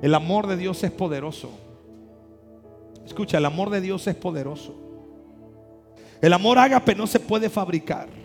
El 0.00 0.14
amor 0.14 0.46
de 0.46 0.56
Dios 0.56 0.82
es 0.84 0.90
poderoso. 0.90 1.50
Escucha, 3.04 3.36
el 3.36 3.44
amor 3.44 3.68
de 3.68 3.82
Dios 3.82 4.06
es 4.06 4.14
poderoso. 4.14 4.74
El 6.22 6.32
amor 6.32 6.58
ágape 6.58 6.94
no 6.94 7.06
se 7.06 7.20
puede 7.20 7.50
fabricar. 7.50 8.21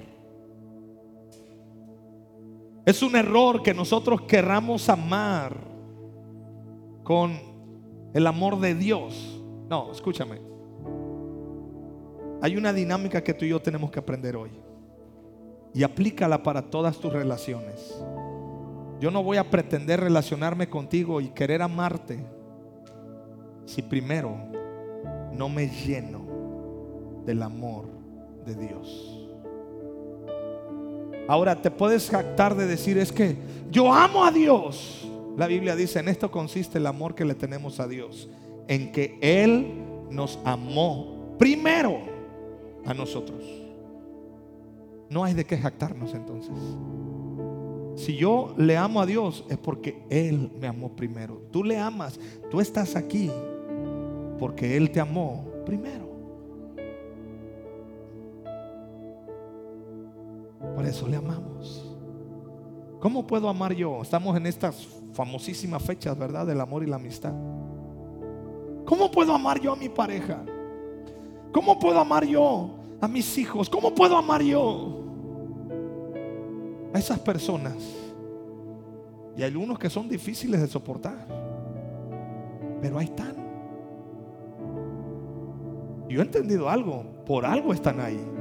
Es 2.87 3.03
un 3.03 3.17
error 3.17 3.63
que 3.63 3.73
nosotros 3.73 4.21
querramos 4.21 4.87
amar 4.87 5.57
con 7.03 7.37
el 8.13 8.25
amor 8.25 8.61
de 8.61 8.75
Dios. 8.75 9.41
No, 9.69 9.91
escúchame. 9.91 10.39
Hay 12.41 12.55
una 12.55 12.71
dinámica 12.71 13.21
que 13.21 13.33
tú 13.33 13.43
y 13.43 13.49
yo 13.49 13.61
tenemos 13.61 13.91
que 13.91 13.99
aprender 13.99 14.37
hoy. 14.37 14.51
Y 15.73 15.83
aplícala 15.83 16.41
para 16.41 16.61
todas 16.61 16.97
tus 16.97 17.11
relaciones. 17.11 17.93
Yo 19.01 19.11
no 19.11 19.21
voy 19.21 19.35
a 19.35 19.49
pretender 19.49 19.99
relacionarme 19.99 20.69
contigo 20.69 21.19
y 21.19 21.27
querer 21.27 21.61
amarte 21.61 22.25
si 23.65 23.81
primero 23.81 24.33
no 25.33 25.49
me 25.49 25.67
lleno 25.67 26.21
del 27.25 27.43
amor 27.43 27.89
de 28.45 28.55
Dios. 28.55 29.16
Ahora 31.27 31.61
te 31.61 31.71
puedes 31.71 32.09
jactar 32.09 32.55
de 32.55 32.65
decir 32.65 32.97
es 32.97 33.11
que 33.11 33.35
yo 33.69 33.91
amo 33.93 34.23
a 34.23 34.31
Dios. 34.31 35.07
La 35.37 35.47
Biblia 35.47 35.75
dice, 35.75 35.99
en 35.99 36.07
esto 36.07 36.31
consiste 36.31 36.77
el 36.77 36.87
amor 36.87 37.13
que 37.13 37.25
le 37.25 37.35
tenemos 37.35 37.79
a 37.79 37.87
Dios, 37.87 38.29
en 38.67 38.91
que 38.91 39.17
Él 39.21 39.83
nos 40.09 40.39
amó 40.45 41.35
primero 41.37 41.99
a 42.85 42.93
nosotros. 42.93 43.43
No 45.09 45.23
hay 45.23 45.33
de 45.33 45.45
qué 45.45 45.57
jactarnos 45.57 46.13
entonces. 46.13 46.55
Si 47.97 48.15
yo 48.15 48.53
le 48.57 48.77
amo 48.77 49.01
a 49.01 49.05
Dios 49.05 49.43
es 49.49 49.57
porque 49.57 50.03
Él 50.09 50.51
me 50.59 50.67
amó 50.67 50.95
primero. 50.95 51.41
Tú 51.51 51.63
le 51.63 51.77
amas, 51.77 52.19
tú 52.49 52.61
estás 52.61 52.95
aquí 52.95 53.29
porque 54.39 54.77
Él 54.77 54.91
te 54.91 54.99
amó 54.99 55.45
primero. 55.65 56.06
Por 60.77 60.85
eso 60.85 61.07
le 61.07 61.17
amamos. 61.17 61.83
¿Cómo 62.99 63.25
puedo 63.25 63.49
amar 63.49 63.73
yo? 63.73 63.99
Estamos 64.03 64.37
en 64.37 64.45
estas 64.45 64.87
famosísimas 65.11 65.81
fechas, 65.81 66.15
¿verdad? 66.15 66.45
Del 66.45 66.61
amor 66.61 66.83
y 66.83 66.85
la 66.85 66.97
amistad. 66.97 67.33
¿Cómo 68.85 69.09
puedo 69.09 69.33
amar 69.33 69.59
yo 69.59 69.73
a 69.73 69.75
mi 69.75 69.89
pareja? 69.89 70.39
¿Cómo 71.51 71.79
puedo 71.79 71.99
amar 71.99 72.27
yo 72.27 72.69
a 73.01 73.07
mis 73.07 73.39
hijos? 73.39 73.71
¿Cómo 73.71 73.95
puedo 73.95 74.15
amar 74.15 74.43
yo 74.43 75.03
a 76.93 76.99
esas 76.99 77.17
personas? 77.21 77.73
Y 79.35 79.41
hay 79.41 79.49
algunos 79.49 79.79
que 79.79 79.89
son 79.89 80.07
difíciles 80.07 80.61
de 80.61 80.67
soportar. 80.67 81.25
Pero 82.83 82.99
ahí 82.99 83.05
están. 83.05 83.35
Yo 86.07 86.21
he 86.21 86.23
entendido 86.23 86.69
algo. 86.69 87.03
Por 87.25 87.47
algo 87.47 87.73
están 87.73 87.99
ahí. 87.99 88.36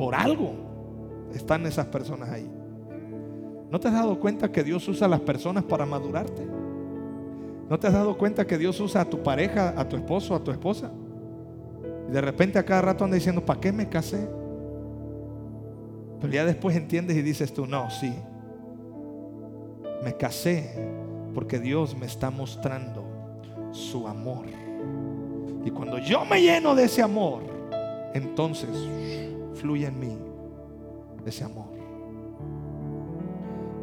Por 0.00 0.14
algo 0.14 0.54
están 1.34 1.66
esas 1.66 1.84
personas 1.84 2.30
ahí. 2.30 2.50
¿No 3.70 3.78
te 3.78 3.88
has 3.88 3.92
dado 3.92 4.18
cuenta 4.18 4.50
que 4.50 4.64
Dios 4.64 4.88
usa 4.88 5.06
a 5.06 5.10
las 5.10 5.20
personas 5.20 5.62
para 5.62 5.84
madurarte? 5.84 6.42
¿No 7.68 7.78
te 7.78 7.86
has 7.86 7.92
dado 7.92 8.16
cuenta 8.16 8.46
que 8.46 8.56
Dios 8.56 8.80
usa 8.80 9.02
a 9.02 9.04
tu 9.04 9.22
pareja, 9.22 9.74
a 9.76 9.86
tu 9.86 9.96
esposo, 9.96 10.34
a 10.34 10.42
tu 10.42 10.52
esposa? 10.52 10.90
Y 12.08 12.12
de 12.12 12.20
repente 12.22 12.58
a 12.58 12.62
cada 12.62 12.80
rato 12.80 13.04
anda 13.04 13.16
diciendo, 13.16 13.44
¿para 13.44 13.60
qué 13.60 13.72
me 13.72 13.90
casé? 13.90 14.26
Pero 16.18 16.32
ya 16.32 16.46
después 16.46 16.74
entiendes 16.74 17.18
y 17.18 17.20
dices 17.20 17.52
tú, 17.52 17.66
no, 17.66 17.90
sí. 17.90 18.14
Me 20.02 20.14
casé 20.14 20.82
porque 21.34 21.58
Dios 21.58 21.94
me 21.94 22.06
está 22.06 22.30
mostrando 22.30 23.04
su 23.70 24.08
amor. 24.08 24.46
Y 25.62 25.70
cuando 25.70 25.98
yo 25.98 26.24
me 26.24 26.40
lleno 26.40 26.74
de 26.74 26.84
ese 26.84 27.02
amor, 27.02 27.42
entonces 28.14 28.70
fluye 29.60 29.86
en 29.86 30.00
mí 30.00 30.18
ese 31.26 31.44
amor. 31.44 31.68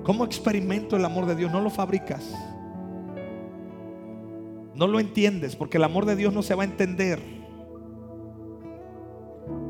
¿Cómo 0.04 0.26
experimento 0.26 0.96
el 0.96 1.06
amor 1.06 1.26
de 1.26 1.36
Dios? 1.36 1.52
No 1.52 1.62
lo 1.62 1.70
fabricas. 1.70 2.34
No 4.74 4.88
lo 4.88 5.00
entiendes 5.00 5.56
porque 5.56 5.78
el 5.78 5.84
amor 5.84 6.06
de 6.06 6.16
Dios 6.16 6.34
no 6.34 6.42
se 6.42 6.56
va 6.56 6.64
a 6.64 6.66
entender. 6.66 7.20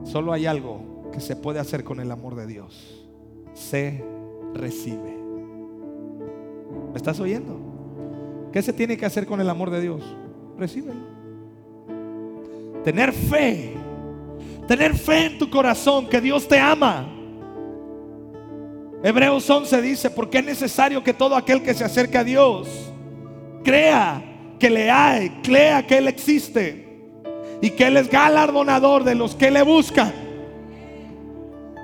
Solo 0.04 0.34
hay 0.34 0.46
algo 0.46 1.10
que 1.12 1.20
se 1.20 1.36
puede 1.36 1.60
hacer 1.60 1.84
con 1.84 2.00
el 2.00 2.12
amor 2.12 2.36
de 2.36 2.48
Dios. 2.48 3.08
Se 3.54 4.04
recibe. 4.54 5.18
¿Me 6.92 6.98
estás 6.98 7.20
oyendo? 7.20 7.58
¿Qué 8.52 8.62
se 8.62 8.74
tiene 8.74 8.98
que 8.98 9.06
hacer 9.06 9.26
con 9.26 9.42
el 9.42 9.50
amor 9.50 9.70
de 9.72 9.82
Dios? 9.82 10.04
Recíbelo. 10.58 11.18
Tener 12.84 13.12
fe 13.12 13.74
Tener 14.68 14.96
fe 14.96 15.26
en 15.28 15.38
tu 15.38 15.50
corazón 15.50 16.08
que 16.08 16.20
Dios 16.20 16.48
te 16.48 16.60
ama. 16.60 17.08
Hebreos 19.04 19.50
11 19.50 19.82
dice, 19.82 20.10
porque 20.10 20.40
es 20.40 20.46
necesario 20.46 21.04
que 21.04 21.14
todo 21.14 21.36
aquel 21.36 21.62
que 21.62 21.74
se 21.74 21.86
acerque 21.86 22.18
a 22.18 22.24
Dios 22.24 22.68
crea 23.64 24.22
que 24.60 24.70
le 24.70 24.90
hay, 24.90 25.30
crea 25.44 25.86
que 25.86 25.98
Él 25.98 26.08
existe 26.08 26.88
y 27.62 27.70
que 27.72 27.86
Él 27.88 27.98
es 27.98 28.10
galardonador 28.10 29.04
de 29.04 29.16
los 29.16 29.36
que 29.36 29.52
le 29.52 29.62
buscan. 29.62 30.27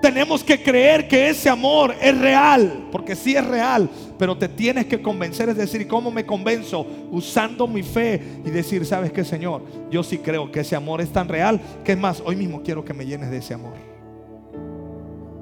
Tenemos 0.03 0.43
que 0.43 0.61
creer 0.61 1.07
que 1.07 1.29
ese 1.29 1.47
amor 1.47 1.95
es 2.01 2.19
real, 2.19 2.89
porque 2.91 3.15
sí 3.15 3.37
es 3.37 3.47
real, 3.47 3.89
pero 4.19 4.37
te 4.37 4.49
tienes 4.49 4.85
que 4.85 5.01
convencer, 5.01 5.47
es 5.47 5.55
decir, 5.55 5.87
¿cómo 5.87 6.11
me 6.11 6.25
convenzo? 6.25 6.85
Usando 7.09 7.67
mi 7.67 7.83
fe 7.83 8.21
y 8.43 8.49
decir, 8.49 8.85
¿sabes 8.85 9.13
qué, 9.13 9.23
Señor? 9.23 9.61
Yo 9.89 10.03
sí 10.03 10.17
creo 10.17 10.51
que 10.51 10.59
ese 10.59 10.75
amor 10.75 10.99
es 10.99 11.09
tan 11.09 11.29
real, 11.29 11.61
que 11.85 11.93
es 11.93 11.97
más, 11.97 12.21
hoy 12.25 12.35
mismo 12.35 12.61
quiero 12.63 12.83
que 12.83 12.93
me 12.93 13.05
llenes 13.05 13.31
de 13.31 13.37
ese 13.37 13.53
amor. 13.53 13.75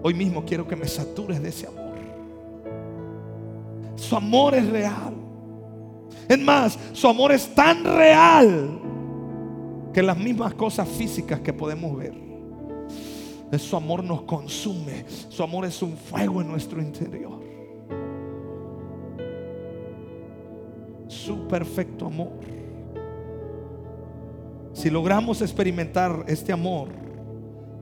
Hoy 0.03 0.13
mismo 0.13 0.45
quiero 0.45 0.67
que 0.67 0.75
me 0.75 0.87
satures 0.87 1.41
de 1.41 1.49
ese 1.49 1.65
amor. 1.65 1.95
Su 3.95 4.15
amor 4.15 4.53
es 4.53 4.69
real. 4.69 5.15
Es 6.29 6.37
más, 6.37 6.77
su 6.93 7.07
amor 7.07 7.31
es 7.31 7.47
tan 7.55 7.83
real 7.83 8.79
que 9.91 10.03
las 10.03 10.19
mismas 10.19 10.53
cosas 10.53 10.87
físicas 10.87 11.39
que 11.39 11.51
podemos 11.51 11.97
ver 11.97 12.30
su 13.59 13.75
amor 13.75 14.03
nos 14.03 14.23
consume. 14.23 15.05
Su 15.29 15.43
amor 15.43 15.65
es 15.65 15.81
un 15.81 15.97
fuego 15.97 16.41
en 16.41 16.47
nuestro 16.47 16.81
interior. 16.81 17.39
Su 21.07 21.47
perfecto 21.47 22.05
amor. 22.07 22.31
Si 24.73 24.89
logramos 24.89 25.41
experimentar 25.41 26.23
este 26.27 26.53
amor, 26.53 26.89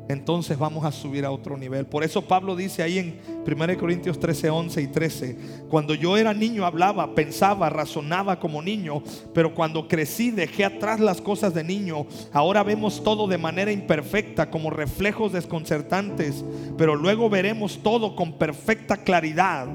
entonces 0.10 0.58
vamos 0.58 0.84
a 0.84 0.92
subir 0.92 1.24
a 1.24 1.30
otro 1.30 1.56
nivel. 1.56 1.86
Por 1.86 2.04
eso 2.04 2.24
Pablo 2.24 2.56
dice 2.56 2.82
ahí 2.82 2.98
en 2.98 3.20
1 3.46 3.78
Corintios 3.78 4.20
13, 4.20 4.50
11 4.50 4.82
y 4.82 4.88
13, 4.88 5.38
cuando 5.70 5.94
yo 5.94 6.18
era 6.18 6.34
niño 6.34 6.66
hablaba, 6.66 7.14
pensaba, 7.14 7.70
razonaba 7.70 8.40
como 8.40 8.64
niño, 8.64 9.04
pero 9.36 9.54
cuando 9.54 9.88
crecí 9.88 10.32
dejé 10.32 10.66
atrás 10.66 11.00
las 11.00 11.22
cosas 11.22 11.54
de 11.54 11.64
niño. 11.64 12.08
Ahora 12.34 12.64
vemos 12.64 13.04
todo 13.04 13.28
de 13.28 13.38
manera 13.38 13.72
imperfecta, 13.72 14.50
como 14.50 14.72
reflejos 14.72 15.32
desconcertantes, 15.32 16.44
pero 16.76 16.96
luego 16.96 17.30
veremos 17.30 17.80
todo 17.84 18.16
con 18.16 18.34
perfecta 18.34 18.98
claridad. 18.98 19.68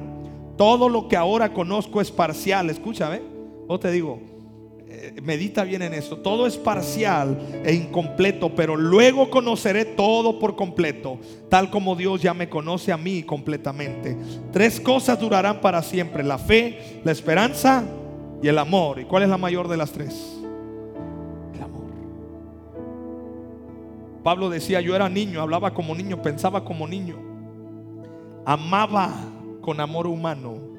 Todo 0.56 0.88
lo 0.88 1.06
que 1.06 1.16
ahora 1.16 1.52
conozco 1.52 2.00
es 2.00 2.10
parcial. 2.10 2.70
Escucha, 2.70 3.08
¿ve? 3.08 3.22
O 3.68 3.78
te 3.78 3.90
digo, 3.92 4.33
medita 5.22 5.64
bien 5.64 5.82
en 5.82 5.94
eso. 5.94 6.18
Todo 6.18 6.46
es 6.46 6.56
parcial 6.56 7.38
e 7.64 7.74
incompleto, 7.74 8.54
pero 8.54 8.76
luego 8.76 9.30
conoceré 9.30 9.84
todo 9.84 10.38
por 10.38 10.56
completo, 10.56 11.18
tal 11.48 11.70
como 11.70 11.96
Dios 11.96 12.22
ya 12.22 12.34
me 12.34 12.48
conoce 12.48 12.92
a 12.92 12.96
mí 12.96 13.22
completamente. 13.22 14.16
Tres 14.52 14.80
cosas 14.80 15.18
durarán 15.18 15.60
para 15.60 15.82
siempre, 15.82 16.22
la 16.22 16.38
fe, 16.38 17.00
la 17.04 17.12
esperanza 17.12 17.84
y 18.42 18.48
el 18.48 18.58
amor. 18.58 19.00
¿Y 19.00 19.04
cuál 19.04 19.22
es 19.22 19.28
la 19.28 19.38
mayor 19.38 19.68
de 19.68 19.76
las 19.76 19.92
tres? 19.92 20.38
El 21.54 21.62
amor. 21.62 21.84
Pablo 24.22 24.50
decía, 24.50 24.80
yo 24.80 24.94
era 24.94 25.08
niño, 25.08 25.40
hablaba 25.40 25.72
como 25.72 25.94
niño, 25.94 26.20
pensaba 26.22 26.64
como 26.64 26.86
niño, 26.86 27.16
amaba 28.44 29.12
con 29.60 29.80
amor 29.80 30.06
humano 30.06 30.73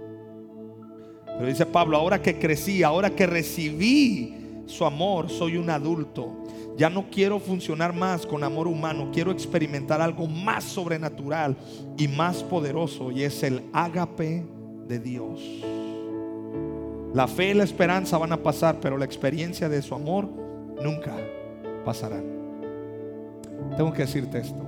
pero 1.38 1.48
dice 1.48 1.65
Pablo, 1.65 1.98
ahora 1.98 2.21
que 2.21 2.39
crecí, 2.39 2.84
ahora 2.84 3.10
que 3.10 3.26
recibí 3.26 4.34
su 4.65 4.86
amor, 4.86 5.30
soy 5.30 5.58
un 5.58 5.69
adulto. 5.69 6.43
Ya 6.78 6.89
no 6.89 7.10
quiero 7.10 7.39
funcionar 7.39 7.93
más 7.93 8.26
con 8.26 8.43
amor 8.43 8.67
humano, 8.67 9.10
quiero 9.13 9.32
experimentar 9.32 10.02
algo 10.02 10.28
más 10.28 10.63
sobrenatural 10.63 11.56
y 11.98 12.08
más 12.08 12.43
poderoso 12.43 13.12
y 13.12 13.24
es 13.24 13.43
el 13.43 13.63
ágape 13.71 14.45
de 14.88 15.00
Dios. 15.00 15.41
La 17.13 17.28
fe 17.28 17.52
y 17.52 17.54
la 17.54 17.63
esperanza 17.63 18.17
van 18.17 18.34
a 18.34 18.43
pasar, 18.43 18.80
pero 18.82 18.98
la 18.98 19.06
experiencia 19.06 19.69
de 19.69 19.82
su 19.82 19.95
amor 19.95 20.28
nunca 20.84 21.15
pasará. 21.86 22.21
Tengo 23.78 23.93
que 23.93 24.02
decirte 24.02 24.39
esto. 24.39 24.62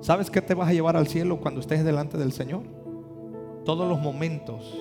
¿Sabes 0.00 0.30
qué 0.30 0.40
te 0.40 0.54
vas 0.54 0.68
a 0.68 0.72
llevar 0.72 0.96
al 0.96 1.08
cielo 1.08 1.38
cuando 1.40 1.60
estés 1.60 1.84
delante 1.84 2.18
del 2.18 2.32
Señor? 2.32 2.62
Todos 3.64 3.88
los 3.88 4.00
momentos 4.00 4.76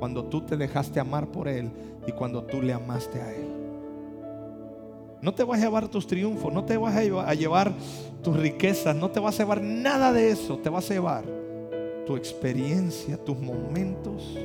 cuando 0.00 0.24
tú 0.24 0.40
te 0.40 0.56
dejaste 0.56 0.98
amar 0.98 1.28
por 1.28 1.46
Él 1.46 1.70
y 2.06 2.12
cuando 2.12 2.42
tú 2.42 2.62
le 2.62 2.72
amaste 2.72 3.20
a 3.20 3.32
Él. 3.32 3.46
No 5.20 5.34
te 5.34 5.44
vas 5.44 5.60
a 5.60 5.64
llevar 5.64 5.88
tus 5.88 6.06
triunfos, 6.06 6.50
no 6.50 6.64
te 6.64 6.78
vas 6.78 6.96
a 6.96 7.34
llevar 7.34 7.72
tus 8.22 8.34
riquezas, 8.34 8.96
no 8.96 9.10
te 9.10 9.20
vas 9.20 9.38
a 9.38 9.42
llevar 9.42 9.60
nada 9.60 10.10
de 10.14 10.30
eso, 10.30 10.56
te 10.56 10.70
vas 10.70 10.90
a 10.90 10.94
llevar 10.94 11.24
tu 12.06 12.16
experiencia, 12.16 13.22
tus 13.22 13.38
momentos 13.38 14.38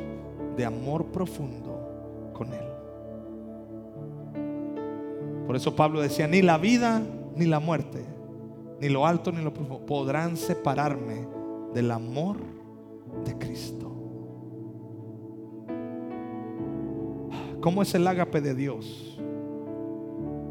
de 0.58 0.65
amor 0.65 1.06
profundo 1.06 2.32
con 2.34 2.54
Él. 2.54 2.65
Por 5.48 5.56
eso 5.56 5.74
Pablo 5.74 6.02
decía, 6.02 6.28
ni 6.28 6.41
la 6.41 6.58
vida 6.58 7.02
ni 7.38 7.46
la 7.46 7.62
muerte, 7.62 8.04
ni 8.82 8.89
lo 8.89 9.06
alto 9.08 9.32
ni 9.32 9.41
lo 9.41 9.54
profundo, 9.54 9.86
podrán 9.86 10.36
separarme 10.36 11.26
del 11.74 11.91
amor 11.91 12.38
de 13.24 13.38
Cristo. 13.38 13.94
¿Cómo 17.65 17.82
es 17.82 17.95
el 17.95 18.06
ágape 18.06 18.41
de 18.41 18.54
Dios? 18.54 19.17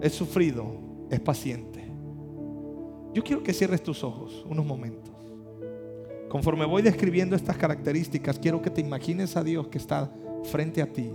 Es 0.00 0.14
sufrido, 0.14 0.66
es 1.09 1.20
paciente. 1.20 1.88
Yo 3.12 3.22
quiero 3.22 3.40
que 3.40 3.53
cierres 3.53 3.85
tus 3.85 4.03
ojos 4.03 4.44
unos 4.50 4.66
momentos. 4.66 5.14
Conforme 6.29 6.66
voy 6.66 6.83
describiendo 6.83 7.37
estas 7.37 7.57
características, 7.57 8.40
quiero 8.40 8.61
que 8.61 8.68
te 8.68 8.81
imagines 8.81 9.37
a 9.37 9.44
Dios 9.44 9.68
que 9.68 9.79
está 9.79 10.12
frente 10.42 10.83
a 10.83 10.92
ti. 10.92 11.12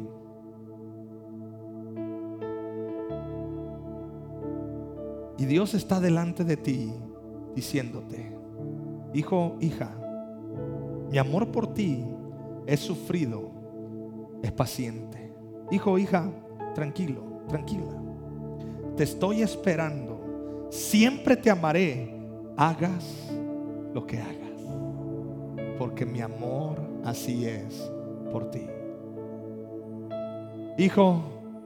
Y 5.37 5.45
Dios 5.47 5.73
está 5.73 5.99
delante 5.99 6.45
de 6.45 6.55
ti 6.55 6.93
diciéndote, 7.53 8.31
hijo, 9.13 9.57
hija, 9.59 9.93
mi 11.11 11.17
amor 11.17 11.51
por 11.51 11.73
ti 11.73 12.05
es 12.65 12.79
sufrido, 12.79 13.51
es 14.41 14.53
paciente. 14.53 15.28
Hijo, 15.71 15.97
hija, 15.97 16.29
tranquilo, 16.73 17.21
tranquila. 17.47 17.93
Te 18.95 19.03
estoy 19.03 19.41
esperando. 19.41 20.67
Siempre 20.69 21.35
te 21.35 21.49
amaré, 21.49 22.13
hagas 22.57 23.05
lo 23.93 24.05
que 24.05 24.17
hagas. 24.17 24.37
Porque 25.77 26.05
mi 26.05 26.21
amor 26.21 26.79
así 27.03 27.45
es 27.45 27.89
por 28.31 28.49
ti. 28.51 28.67
Hijo, 30.77 31.21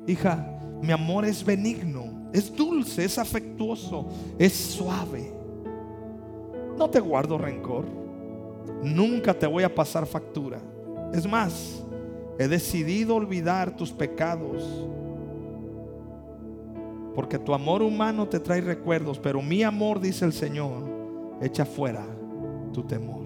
hija, 0.08 0.60
mi 0.82 0.92
amor 0.92 1.26
es 1.26 1.46
benigno, 1.46 2.30
es 2.34 2.54
dulce, 2.54 3.06
es 3.06 3.18
afectuoso, 3.18 4.08
es 4.38 4.54
suave. 4.54 5.32
No 6.78 6.90
te 6.90 7.00
guardo 7.00 7.38
rencor. 7.38 7.86
Nunca 8.82 9.34
te 9.34 9.48
voy 9.48 9.64
a 9.64 9.74
pasar 9.74 10.06
factura. 10.06 10.60
Es 11.14 11.28
más, 11.28 11.83
he 12.40 12.48
decidido 12.48 13.16
olvidar 13.16 13.76
tus 13.76 13.92
pecados. 13.92 14.88
Porque 17.16 17.38
tu 17.38 17.54
amor 17.54 17.84
humano 17.84 18.28
te 18.28 18.40
trae 18.40 18.62
recuerdos, 18.62 19.20
pero 19.20 19.42
mi 19.42 19.64
amor, 19.64 20.00
dice 20.00 20.26
el 20.26 20.34
Señor, 20.34 20.84
echa 21.42 21.66
fuera 21.66 22.06
tu 22.74 22.84
temor. 22.84 23.24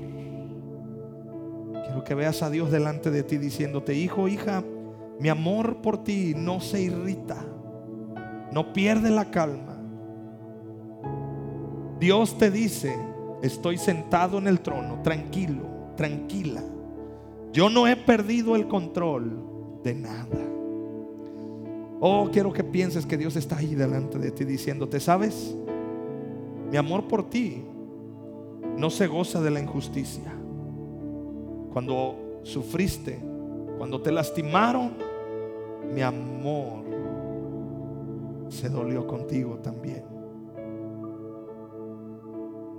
Quiero 1.85 2.03
que 2.03 2.15
veas 2.15 2.43
a 2.43 2.49
Dios 2.49 2.69
delante 2.69 3.09
de 3.11 3.23
ti 3.23 3.37
diciéndote, 3.37 3.93
hijo, 3.93 4.27
hija, 4.27 4.63
mi 5.19 5.29
amor 5.29 5.77
por 5.81 6.03
ti 6.03 6.33
no 6.35 6.59
se 6.59 6.81
irrita, 6.81 7.37
no 8.51 8.73
pierde 8.73 9.09
la 9.09 9.31
calma. 9.31 9.77
Dios 11.99 12.37
te 12.37 12.51
dice, 12.51 12.95
estoy 13.41 13.77
sentado 13.77 14.37
en 14.37 14.47
el 14.47 14.59
trono, 14.59 15.01
tranquilo, 15.01 15.63
tranquila. 15.95 16.61
Yo 17.53 17.69
no 17.69 17.87
he 17.87 17.95
perdido 17.95 18.55
el 18.55 18.67
control 18.67 19.81
de 19.83 19.95
nada. 19.95 20.37
Oh, 21.99 22.29
quiero 22.31 22.53
que 22.53 22.63
pienses 22.63 23.05
que 23.05 23.17
Dios 23.17 23.35
está 23.35 23.57
ahí 23.57 23.73
delante 23.73 24.19
de 24.19 24.31
ti 24.31 24.45
diciéndote, 24.45 24.99
¿sabes? 24.99 25.55
Mi 26.69 26.77
amor 26.77 27.07
por 27.07 27.29
ti 27.29 27.63
no 28.77 28.89
se 28.89 29.07
goza 29.07 29.41
de 29.41 29.49
la 29.49 29.59
injusticia. 29.59 30.31
Cuando 31.73 32.41
sufriste, 32.43 33.19
cuando 33.77 34.01
te 34.01 34.11
lastimaron, 34.11 34.93
mi 35.93 36.01
amor 36.01 36.83
se 38.49 38.69
dolió 38.69 39.07
contigo 39.07 39.57
también. 39.63 40.03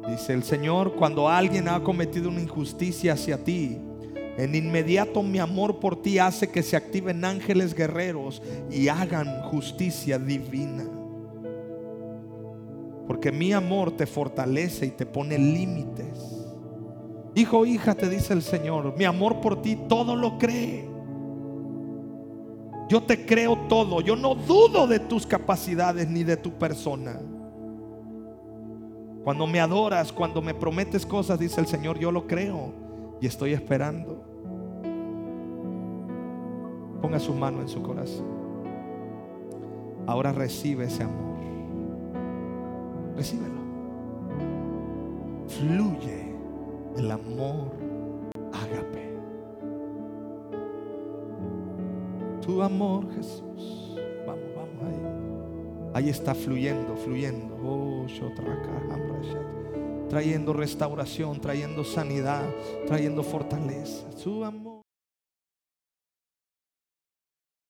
Dice 0.09 0.33
el 0.33 0.43
Señor, 0.43 0.95
cuando 0.95 1.29
alguien 1.29 1.69
ha 1.69 1.83
cometido 1.83 2.31
una 2.31 2.41
injusticia 2.41 3.13
hacia 3.13 3.43
ti, 3.43 3.79
en 4.39 4.55
inmediato 4.55 5.25
mi 5.25 5.41
amor 5.41 5.81
por 5.81 6.01
ti 6.01 6.21
hace 6.21 6.49
que 6.49 6.63
se 6.63 6.77
activen 6.77 7.25
ángeles 7.25 7.75
guerreros 7.75 8.41
y 8.71 8.87
hagan 8.87 9.43
justicia 9.43 10.17
divina. 10.17 10.89
Porque 13.09 13.33
mi 13.33 13.53
amor 13.53 13.97
te 13.97 14.07
fortalece 14.07 14.87
y 14.87 14.91
te 14.91 15.07
pone 15.07 15.37
límites. 15.37 16.47
Hijo, 17.35 17.67
hija, 17.67 17.97
te 17.97 18.09
dice 18.09 18.33
el 18.33 18.43
Señor, 18.43 18.97
mi 18.97 19.05
amor 19.05 19.41
por 19.41 19.61
ti 19.61 19.77
todo 19.89 20.15
lo 20.15 20.39
cree. 20.39 20.89
Yo 22.89 23.03
te 23.03 23.27
creo 23.27 23.67
todo, 23.69 24.01
yo 24.01 24.15
no 24.15 24.37
dudo 24.37 24.87
de 24.87 25.01
tus 25.01 25.27
capacidades 25.27 26.09
ni 26.09 26.23
de 26.23 26.37
tu 26.37 26.53
persona. 26.53 27.19
Cuando 29.25 29.49
me 29.49 29.59
adoras, 29.59 30.13
cuando 30.13 30.41
me 30.41 30.55
prometes 30.55 31.05
cosas, 31.05 31.41
dice 31.41 31.61
el 31.61 31.67
Señor, 31.67 31.99
yo 31.99 32.13
lo 32.13 32.29
creo 32.29 32.73
y 33.21 33.27
estoy 33.27 33.53
esperando. 33.53 34.28
Ponga 37.01 37.19
su 37.19 37.35
mano 37.35 37.61
en 37.61 37.69
su 37.69 37.83
corazón. 37.83 38.27
Ahora 40.07 40.33
recibe 40.33 40.87
ese 40.87 41.05
amor. 41.05 41.37
Recíbelo. 43.17 43.59
Fluye 45.49 46.35
el 46.97 47.11
amor 47.11 47.73
ágape. 48.53 49.19
Tu 52.45 52.63
amor, 52.63 53.13
Jesús. 53.15 53.97
Vamos, 54.27 54.49
vamos 54.57 54.83
ahí. 54.83 56.03
Ahí 56.03 56.09
está 56.09 56.35
fluyendo, 56.35 56.97
fluyendo. 56.97 57.57
Oh, 57.65 58.07
trayendo 60.09 60.53
restauración, 60.53 61.41
trayendo 61.41 61.85
sanidad, 61.85 62.45
trayendo 62.87 63.23
fortaleza. 63.23 64.11
Su 64.17 64.45
amor. 64.45 64.78